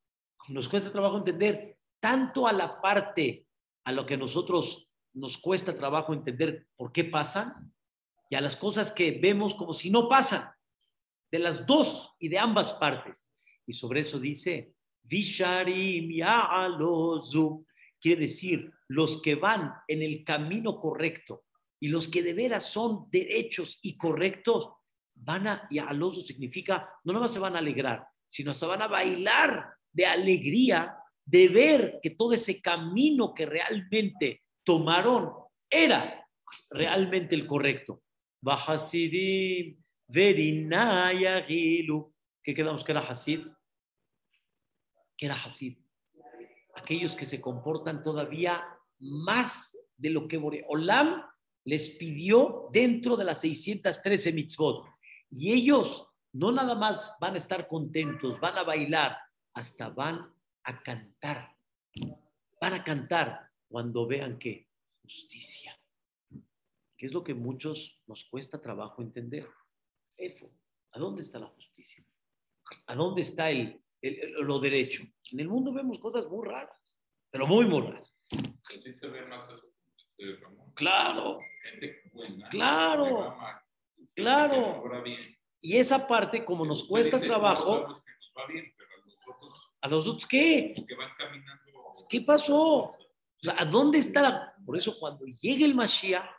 Nos 0.48 0.70
cuesta 0.70 0.90
trabajo 0.90 1.18
entender 1.18 1.78
tanto 2.02 2.48
a 2.48 2.52
la 2.52 2.82
parte 2.82 3.48
a 3.86 3.94
lo 3.94 4.06
que 4.06 4.18
nosotros 4.18 4.90
nos 5.14 5.38
cuesta 5.38 5.78
trabajo 5.78 6.14
entender 6.14 6.68
por 6.76 6.92
qué 6.92 7.06
pasan 7.06 7.74
y 8.30 8.36
a 8.36 8.42
las 8.42 8.58
cosas 8.58 8.92
que 8.92 9.12
vemos 9.12 9.56
como 9.56 9.74
si 9.74 9.90
no 9.90 10.08
pasan, 10.08 10.50
de 11.32 11.40
las 11.40 11.66
dos 11.66 12.14
y 12.20 12.28
de 12.28 12.40
ambas 12.40 12.74
partes. 12.74 13.28
Y 13.66 13.74
sobre 13.74 14.02
eso 14.02 14.20
dice, 14.20 14.74
Visharim 15.04 16.10
Ya'alozu, 16.12 17.66
quiere 18.00 18.22
decir 18.22 18.72
los 18.88 19.22
que 19.22 19.36
van 19.36 19.74
en 19.88 20.02
el 20.02 20.24
camino 20.24 20.80
correcto 20.80 21.46
y 21.80 21.88
los 21.88 22.08
que 22.08 22.24
de 22.24 22.34
veras 22.34 22.66
son 22.66 23.08
derechos 23.10 23.80
y 23.82 23.98
correctos, 23.98 24.72
van 25.16 25.48
a, 25.48 25.68
y 25.70 25.80
aloso 25.80 26.22
significa, 26.22 26.90
no 27.04 27.14
nomás 27.14 27.34
se 27.34 27.40
van 27.40 27.56
a 27.56 27.60
alegrar, 27.60 28.08
sino 28.26 28.54
se 28.54 28.66
van 28.66 28.82
a 28.82 28.88
bailar 28.88 29.74
de 29.92 30.06
alegría 30.06 30.98
de 31.26 31.48
ver 31.48 32.00
que 32.02 32.12
todo 32.12 32.34
ese 32.34 32.62
camino 32.62 33.34
que 33.34 33.46
realmente 33.46 34.44
tomaron 34.64 35.32
era 35.70 36.28
realmente 36.70 37.36
el 37.36 37.48
correcto. 37.48 38.02
Bajasidim, 38.42 39.82
Verinaya 40.08 41.44
Gilu. 41.46 42.14
¿Qué 42.44 42.54
quedamos 42.54 42.84
que 42.84 42.92
era 42.92 43.02
Hasid? 43.02 43.42
que 45.22 45.28
era 45.28 45.36
Hasid. 45.36 45.78
Aquellos 46.74 47.16
que 47.16 47.28
se 47.28 47.40
comportan 47.40 48.02
todavía 48.02 48.66
más 48.98 49.78
de 49.96 50.10
lo 50.10 50.28
que 50.28 50.42
Olam 50.68 51.24
les 51.64 51.90
pidió 51.90 52.70
dentro 52.74 53.16
de 53.16 53.26
las 53.26 53.42
613 53.42 54.34
mitzvot. 54.34 54.88
Y 55.30 55.54
ellos 55.54 56.08
no 56.34 56.52
nada 56.52 56.74
más 56.74 57.16
van 57.20 57.36
a 57.36 57.38
estar 57.38 57.68
contentos, 57.68 58.40
van 58.40 58.58
a 58.58 58.64
bailar, 58.64 59.16
hasta 59.54 59.90
van 59.90 60.34
a 60.64 60.82
cantar. 60.82 61.56
Van 62.60 62.74
a 62.74 62.84
cantar 62.84 63.50
cuando 63.68 64.06
vean 64.06 64.38
que 64.38 64.70
justicia, 65.02 65.78
que 66.98 67.06
es 67.08 67.14
lo 67.14 67.24
que 67.24 67.34
muchos 67.34 68.02
nos 68.08 68.26
cuesta 68.26 68.62
trabajo 68.62 69.02
entender. 69.02 69.48
Efo, 70.18 70.52
¿a 70.92 71.00
dónde 71.00 71.22
está 71.22 71.40
la 71.40 71.48
justicia? 71.48 72.06
¿A 72.86 72.96
dónde 72.96 73.22
está 73.24 73.50
el, 73.50 73.82
lo 74.40 74.60
derecho? 74.60 75.04
En 75.32 75.40
el 75.40 75.48
mundo 75.48 75.74
vemos 75.74 76.00
cosas 76.00 76.28
muy 76.28 76.48
raras, 76.48 76.98
pero 77.30 77.48
muy, 77.48 77.66
muy 77.66 77.82
raras. 77.82 78.16
Claro, 80.76 81.40
claro, 82.50 83.36
claro. 84.14 84.84
Y 85.60 85.78
esa 85.78 86.08
parte, 86.08 86.46
como 86.46 86.66
nos 86.66 86.84
cuesta 86.84 87.20
trabajo, 87.20 88.04
a 89.82 89.88
los 89.88 90.08
otros, 90.08 90.28
¿qué? 90.28 90.76
¿Qué 92.08 92.22
pasó? 92.22 92.94
¿A 93.58 93.66
dónde 93.66 93.98
está 93.98 94.22
la... 94.22 94.56
Por 94.66 94.78
eso 94.78 94.98
cuando 95.00 95.26
llegue 95.26 95.66
el 95.66 95.74
Mashiach, 95.74 96.24
va 96.24 96.30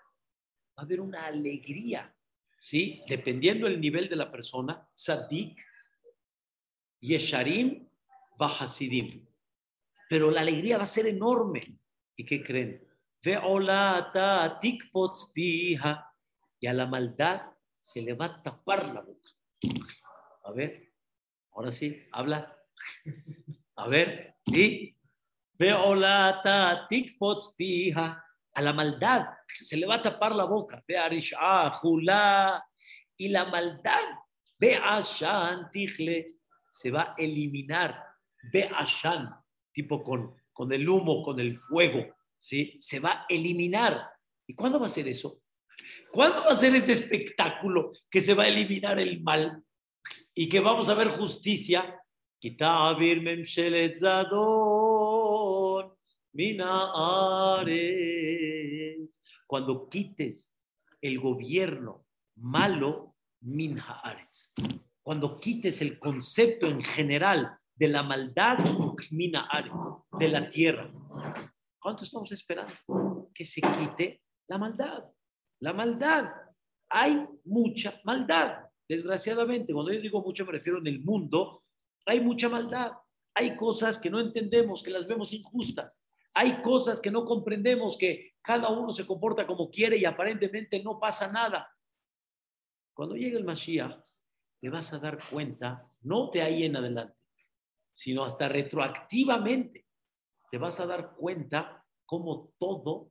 a 0.76 0.82
haber 0.82 1.00
una 1.00 1.26
alegría, 1.26 2.14
¿sí? 2.60 3.02
Dependiendo 3.08 3.66
del 3.66 3.80
nivel 3.80 4.08
de 4.08 4.16
la 4.16 4.30
persona, 4.30 4.88
Tzadik, 4.94 5.60
Yesharim, 7.00 7.88
Bahasidim. 8.38 9.26
Pero 10.08 10.30
la 10.30 10.42
alegría 10.42 10.78
va 10.78 10.84
a 10.84 10.86
ser 10.86 11.06
enorme. 11.06 11.76
¿Y 12.16 12.24
qué 12.24 12.44
creen? 12.44 12.86
Y 13.24 13.32
a 16.66 16.72
la 16.72 16.86
maldad 16.86 17.42
se 17.80 18.02
le 18.02 18.14
va 18.14 18.26
a 18.26 18.42
tapar 18.42 18.94
la 18.94 19.00
boca. 19.00 19.28
A 20.44 20.52
ver, 20.52 20.92
ahora 21.52 21.72
sí, 21.72 22.06
habla. 22.12 22.61
A 23.76 23.88
ver, 23.88 24.36
tikpots 26.88 27.54
pija. 27.56 28.24
A 28.54 28.60
la 28.60 28.74
maldad 28.74 29.28
se 29.48 29.78
le 29.78 29.86
va 29.86 29.94
a 29.94 30.02
tapar 30.02 30.34
la 30.34 30.44
boca. 30.44 30.82
Ve 30.86 30.96
jula. 31.80 32.64
Y 33.16 33.28
la 33.28 33.46
maldad, 33.46 34.04
ve 34.58 34.78
se 36.70 36.90
va 36.90 37.02
a 37.02 37.14
eliminar. 37.16 38.02
Ve 38.52 38.68
ashan, 38.74 39.30
tipo 39.72 40.02
con, 40.02 40.34
con 40.52 40.72
el 40.72 40.88
humo, 40.88 41.22
con 41.22 41.38
el 41.38 41.56
fuego, 41.56 42.14
¿sí? 42.36 42.76
Se 42.80 42.98
va 42.98 43.10
a 43.10 43.26
eliminar. 43.28 44.10
¿Y 44.46 44.54
cuándo 44.54 44.80
va 44.80 44.86
a 44.86 44.88
ser 44.88 45.06
eso? 45.08 45.40
¿Cuándo 46.10 46.44
va 46.44 46.50
a 46.50 46.56
ser 46.56 46.74
ese 46.74 46.92
espectáculo 46.92 47.92
que 48.10 48.20
se 48.20 48.34
va 48.34 48.44
a 48.44 48.48
eliminar 48.48 48.98
el 48.98 49.22
mal 49.22 49.62
y 50.34 50.48
que 50.48 50.60
vamos 50.60 50.88
a 50.88 50.94
ver 50.94 51.08
justicia? 51.08 52.01
Cuando 59.46 59.88
quites 59.88 60.56
el 61.00 61.20
gobierno 61.20 62.04
malo, 62.36 63.16
min 63.42 63.78
Cuando 65.02 65.38
quites 65.38 65.82
el 65.82 66.00
concepto 66.00 66.66
en 66.66 66.82
general 66.82 67.58
de 67.76 67.88
la 67.88 68.02
maldad, 68.02 68.58
min 69.12 69.32
de 70.18 70.28
la 70.28 70.48
tierra. 70.48 70.90
¿Cuánto 71.80 72.04
estamos 72.04 72.32
esperando? 72.32 72.72
Que 73.32 73.44
se 73.44 73.60
quite 73.60 74.22
la 74.48 74.58
maldad. 74.58 75.04
La 75.60 75.72
maldad. 75.72 76.28
Hay 76.88 77.24
mucha 77.44 78.00
maldad. 78.04 78.64
Desgraciadamente, 78.88 79.72
cuando 79.72 79.92
yo 79.92 80.00
digo 80.00 80.22
mucho 80.22 80.44
me 80.44 80.52
refiero 80.52 80.78
en 80.78 80.88
el 80.88 81.00
mundo, 81.00 81.61
hay 82.06 82.20
mucha 82.20 82.48
maldad. 82.48 82.92
Hay 83.34 83.56
cosas 83.56 83.98
que 83.98 84.10
no 84.10 84.20
entendemos, 84.20 84.82
que 84.82 84.90
las 84.90 85.06
vemos 85.06 85.32
injustas. 85.32 86.00
Hay 86.34 86.62
cosas 86.62 87.00
que 87.00 87.10
no 87.10 87.24
comprendemos, 87.24 87.96
que 87.96 88.34
cada 88.42 88.68
uno 88.70 88.92
se 88.92 89.06
comporta 89.06 89.46
como 89.46 89.70
quiere 89.70 89.96
y 89.96 90.04
aparentemente 90.04 90.82
no 90.82 90.98
pasa 90.98 91.30
nada. 91.30 91.70
Cuando 92.94 93.16
llegue 93.16 93.36
el 93.36 93.44
Mashiach, 93.44 93.98
te 94.60 94.68
vas 94.68 94.92
a 94.92 94.98
dar 94.98 95.18
cuenta, 95.28 95.90
no 96.02 96.30
de 96.32 96.42
ahí 96.42 96.64
en 96.64 96.76
adelante, 96.76 97.16
sino 97.92 98.24
hasta 98.24 98.48
retroactivamente, 98.48 99.86
te 100.50 100.58
vas 100.58 100.78
a 100.80 100.86
dar 100.86 101.14
cuenta 101.14 101.84
cómo 102.06 102.52
todo 102.58 103.10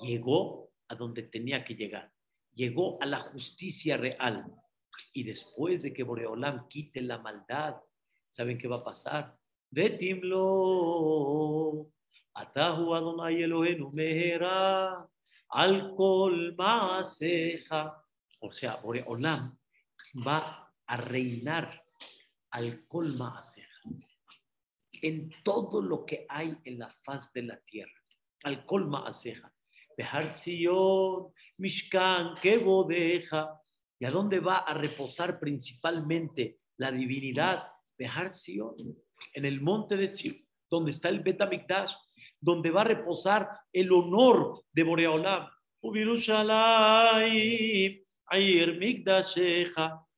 llegó 0.00 0.70
a 0.88 0.94
donde 0.94 1.24
tenía 1.24 1.64
que 1.64 1.74
llegar. 1.74 2.12
Llegó 2.54 3.00
a 3.02 3.06
la 3.06 3.18
justicia 3.18 3.96
real. 3.96 4.46
Y 5.12 5.24
después 5.24 5.82
de 5.82 5.92
que 5.92 6.02
Boreolam 6.02 6.68
quite 6.68 7.00
la 7.02 7.18
maldad, 7.18 7.76
¿saben 8.28 8.58
qué 8.58 8.68
va 8.68 8.76
a 8.76 8.84
pasar? 8.84 9.36
Betimlo, 9.70 10.40
atahu 12.34 12.94
Adonai 12.94 13.42
Elohenu 13.42 13.90
mehera, 13.92 15.06
alcohol 15.50 16.54
maseja. 16.56 18.02
O 18.40 18.52
sea, 18.52 18.76
Boreolam 18.76 19.58
va 20.26 20.72
a 20.86 20.96
reinar 20.96 21.84
al 22.50 22.86
maseja 23.16 23.80
en 25.02 25.30
todo 25.44 25.82
lo 25.82 26.04
que 26.04 26.26
hay 26.28 26.56
en 26.64 26.78
la 26.78 26.90
faz 26.90 27.32
de 27.32 27.42
la 27.42 27.58
tierra. 27.60 27.92
Al 28.44 28.64
maseja 28.86 29.52
Mishkan, 31.58 32.36
que 32.40 32.58
bodeja. 32.58 33.60
¿Y 34.00 34.04
a 34.04 34.10
dónde 34.10 34.40
va 34.40 34.58
a 34.58 34.74
reposar 34.74 35.40
principalmente 35.40 36.60
la 36.76 36.92
divinidad? 36.92 37.64
Behar 37.96 38.30
en 39.34 39.44
el 39.44 39.60
monte 39.60 39.96
de 39.96 40.12
Sion, 40.12 40.36
donde 40.70 40.92
está 40.92 41.08
el 41.08 41.20
Betamikdash, 41.20 41.94
donde 42.40 42.70
va 42.70 42.82
a 42.82 42.84
reposar 42.84 43.48
el 43.72 43.90
honor 43.92 44.64
de 44.72 44.82
Boreolam. 44.84 45.48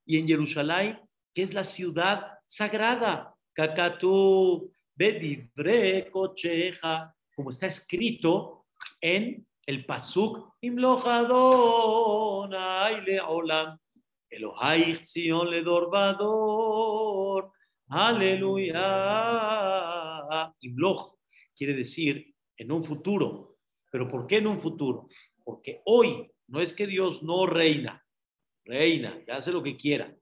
Y 0.06 0.18
en 0.18 0.28
Jerusalén, 0.28 1.00
que 1.34 1.42
es 1.42 1.54
la 1.54 1.64
ciudad 1.64 2.26
sagrada, 2.44 3.34
Kakatu, 3.54 4.72
Bedivre, 4.94 6.10
como 6.10 7.50
está 7.50 7.66
escrito 7.66 8.66
en 9.00 9.46
el 9.70 9.86
pasuk 9.86 10.56
Imlojadon 10.62 12.50
le 13.06 13.20
olam 13.20 13.78
Elohai 14.28 14.96
Sion 14.96 15.48
le 15.48 15.62
dorbador 15.62 17.52
Aleluya 17.88 18.82
Imloj 20.60 21.14
quiere 21.56 21.74
decir 21.74 22.34
en 22.56 22.72
un 22.72 22.84
futuro. 22.84 23.58
Pero 23.92 24.08
¿por 24.08 24.26
qué 24.26 24.38
en 24.38 24.48
un 24.48 24.58
futuro? 24.58 25.06
porque 25.44 25.80
hoy 25.84 26.30
no 26.48 26.60
es 26.60 26.72
que 26.74 26.86
Dios 26.86 27.22
no 27.22 27.46
reina 27.46 28.04
reina, 28.64 29.18
ya 29.26 29.36
hace 29.36 29.52
lo 29.52 29.62
que 29.62 29.76
quiera 29.76 30.14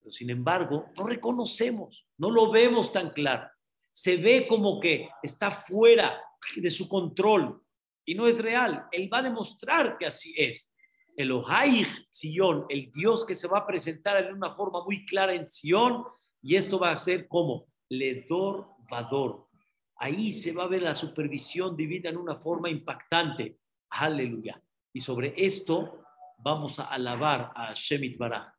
pero 0.00 0.12
sin 0.12 0.30
embargo 0.30 0.86
no 0.96 1.06
reconocemos 1.06 2.06
no 2.18 2.30
lo 2.30 2.50
vemos 2.50 2.90
tan 2.92 3.10
claro. 3.10 3.48
Se 3.92 4.16
ve 4.16 4.46
como 4.48 4.80
que 4.80 5.08
está 5.22 5.50
fuera 5.50 6.20
de 6.56 6.70
su 6.70 6.88
control 6.88 7.63
y 8.04 8.14
no 8.14 8.26
es 8.26 8.40
real. 8.40 8.86
Él 8.92 9.08
va 9.12 9.18
a 9.18 9.22
demostrar 9.22 9.96
que 9.98 10.06
así 10.06 10.34
es. 10.36 10.72
El 11.16 11.32
Ohaij 11.32 11.86
Sion, 12.10 12.66
el 12.68 12.90
Dios 12.92 13.24
que 13.24 13.34
se 13.34 13.46
va 13.46 13.58
a 13.58 13.66
presentar 13.66 14.24
en 14.24 14.34
una 14.34 14.54
forma 14.54 14.82
muy 14.84 15.06
clara 15.06 15.34
en 15.34 15.48
Sion, 15.48 16.04
y 16.42 16.56
esto 16.56 16.78
va 16.78 16.90
a 16.90 16.96
ser 16.96 17.28
como 17.28 17.66
Ledor 17.88 18.66
Vador. 18.90 19.48
Ahí 19.96 20.30
se 20.30 20.52
va 20.52 20.64
a 20.64 20.68
ver 20.68 20.82
la 20.82 20.94
supervisión 20.94 21.76
divina 21.76 22.10
en 22.10 22.16
una 22.16 22.36
forma 22.36 22.68
impactante. 22.68 23.58
Aleluya. 23.90 24.60
Y 24.92 25.00
sobre 25.00 25.32
esto 25.36 26.04
vamos 26.38 26.78
a 26.78 26.84
alabar 26.84 27.52
a 27.54 27.72
Shemit 27.74 28.18
Barah. 28.18 28.54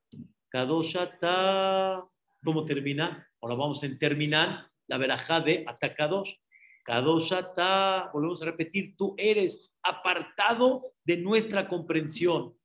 Kadoshata. 0.49 2.03
¿Cómo 2.43 2.65
termina? 2.65 3.28
Ahora 3.41 3.55
vamos 3.55 3.84
a 3.84 3.97
terminar 3.97 4.72
la 4.88 4.97
verajá 4.97 5.41
de 5.41 5.65
Atacados. 5.67 6.39
Kadoshata, 6.86 8.11
volvemos 8.13 8.41
a 8.43 8.45
repetir, 8.45 8.95
tú 8.95 9.15
eres 9.17 9.71
apartado 9.81 10.93
de 11.03 11.17
nuestra 11.17 11.67
comprensión. 11.67 12.55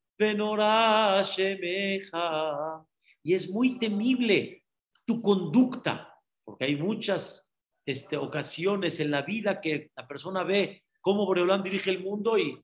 Y 3.22 3.34
es 3.34 3.50
muy 3.50 3.78
temible 3.78 4.64
tu 5.06 5.22
conducta, 5.22 6.14
porque 6.44 6.66
hay 6.66 6.76
muchas 6.76 7.48
este, 7.86 8.18
ocasiones 8.18 9.00
en 9.00 9.10
la 9.10 9.22
vida 9.22 9.60
que 9.60 9.90
la 9.96 10.06
persona 10.06 10.44
ve 10.44 10.84
cómo 11.00 11.24
Boreolán 11.24 11.62
dirige 11.62 11.90
el 11.90 12.02
mundo 12.02 12.36
y 12.38 12.62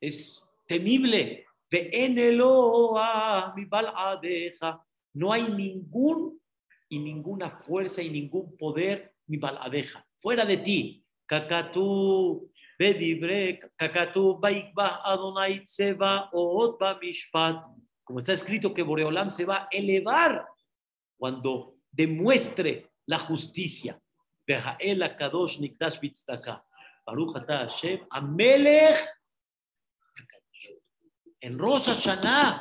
es 0.00 0.42
temible. 0.66 1.44
No 5.12 5.32
hay 5.32 5.42
ningún 5.50 6.40
y 6.88 6.98
ninguna 6.98 7.50
fuerza 7.50 8.02
y 8.02 8.10
ningún 8.10 8.56
poder 8.56 9.14
mi 9.26 9.36
baladeja, 9.36 10.04
fuera 10.20 10.44
de 10.44 10.56
ti. 10.56 11.04
Kakatú, 11.26 12.50
Bedibre 12.80 13.60
kakatu 13.76 14.40
baikbah 14.40 15.04
Adonai 15.04 15.60
tseva 15.60 16.30
oot 16.32 16.80
mishpat. 17.02 17.60
Como 18.02 18.20
está 18.20 18.32
escrito 18.32 18.72
que 18.72 18.82
Boreolam 18.82 19.28
se 19.28 19.44
va 19.44 19.64
a 19.64 19.68
elevar 19.70 20.46
cuando 21.18 21.76
demuestre 21.92 22.88
la 23.06 23.18
justicia. 23.18 24.00
Behael 24.46 25.02
akadosh 25.02 25.60
nikdash 25.60 26.00
bitztaka. 26.00 26.64
Baruch 27.04 27.36
ata 27.36 27.68
Hashem 27.68 28.00
amelech. 28.10 28.96
En 31.42 31.58
Rosh 31.58 31.86
Hashanah, 31.86 32.60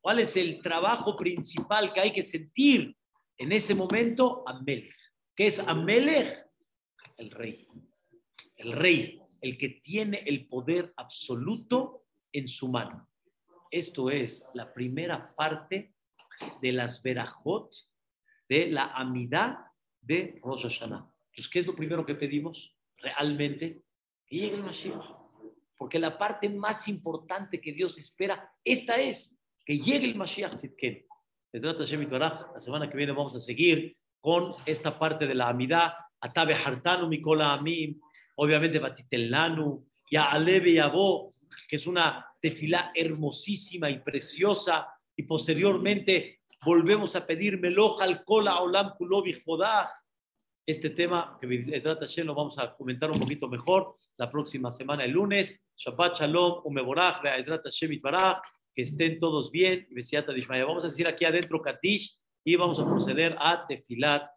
¿cuál 0.00 0.18
es 0.20 0.36
el 0.36 0.60
trabajo 0.62 1.16
principal 1.16 1.92
que 1.92 2.00
hay 2.00 2.10
que 2.10 2.22
sentir 2.22 2.94
en 3.38 3.52
ese 3.52 3.74
momento? 3.74 4.44
Amelech. 4.46 4.94
¿Qué 5.34 5.46
es 5.46 5.58
Amelech? 5.60 6.47
El 7.18 7.30
rey. 7.30 7.66
El 8.56 8.72
rey, 8.72 9.20
el 9.40 9.58
que 9.58 9.68
tiene 9.68 10.18
el 10.26 10.46
poder 10.48 10.92
absoluto 10.96 12.06
en 12.32 12.48
su 12.48 12.68
mano. 12.68 13.08
Esto 13.70 14.10
es 14.10 14.46
la 14.54 14.72
primera 14.72 15.34
parte 15.36 15.94
de 16.62 16.72
las 16.72 17.02
verajot 17.02 17.74
de 18.48 18.68
la 18.68 18.86
amidad 18.94 19.58
de 20.00 20.40
Rosh 20.42 20.62
Hashanah. 20.62 21.12
Entonces, 21.30 21.48
¿qué 21.50 21.58
es 21.58 21.66
lo 21.66 21.76
primero 21.76 22.04
que 22.06 22.14
pedimos? 22.14 22.74
Realmente, 22.96 23.82
que 24.26 24.36
llegue 24.36 24.56
el 24.56 24.64
Mashiach. 24.64 25.04
Porque 25.76 25.98
la 25.98 26.18
parte 26.18 26.48
más 26.48 26.88
importante 26.88 27.60
que 27.60 27.72
Dios 27.72 27.98
espera, 27.98 28.52
esta 28.64 28.96
es, 28.96 29.38
que 29.64 29.78
llegue 29.78 30.06
el 30.06 30.16
Mashiach 30.16 30.54
Tzidken. 30.54 31.06
La 31.52 32.60
semana 32.60 32.90
que 32.90 32.96
viene 32.96 33.12
vamos 33.12 33.34
a 33.34 33.38
seguir 33.38 33.96
con 34.20 34.54
esta 34.66 34.98
parte 34.98 35.26
de 35.26 35.34
la 35.34 35.48
amidad. 35.48 35.92
Atabe 36.20 36.54
Hartanu 36.54 37.08
Mikola 37.08 37.52
Amim, 37.52 38.00
obviamente 38.36 38.78
Batitelnanu, 38.78 39.86
Ya 40.10 40.30
Alebe 40.30 40.72
Yabo, 40.72 41.30
que 41.68 41.76
es 41.76 41.86
una 41.86 42.26
tefilá 42.40 42.92
hermosísima 42.94 43.90
y 43.90 44.00
preciosa, 44.00 44.88
y 45.16 45.24
posteriormente 45.24 46.40
volvemos 46.64 47.14
a 47.16 47.26
pedir 47.26 47.60
Meloja 47.60 48.04
al 48.04 48.24
Kola 48.24 48.60
Olam 48.60 48.94
Kulobi 48.96 49.34
Jodaj. 49.44 49.88
Este 50.66 50.90
tema 50.90 51.38
que 51.40 51.80
trata 51.80 52.06
lo 52.24 52.34
vamos 52.34 52.58
a 52.58 52.74
comentar 52.74 53.10
un 53.10 53.18
poquito 53.18 53.48
mejor 53.48 53.96
la 54.16 54.30
próxima 54.30 54.70
semana, 54.70 55.04
el 55.04 55.12
lunes. 55.12 55.58
Shabbat 55.76 56.18
Shalom, 56.18 56.60
Umeborach, 56.64 57.22
Be'ezrat 57.22 57.62
Hashem 57.64 57.92
Itbarach, 57.92 58.40
que 58.74 58.82
estén 58.82 59.18
todos 59.18 59.50
bien. 59.50 59.88
Vamos 60.48 60.84
a 60.84 60.88
decir 60.88 61.06
aquí 61.06 61.24
adentro 61.24 61.62
Katish 61.62 62.18
y 62.44 62.56
vamos 62.56 62.78
a 62.78 62.84
proceder 62.84 63.36
a 63.38 63.66
Tefilat 63.66 64.28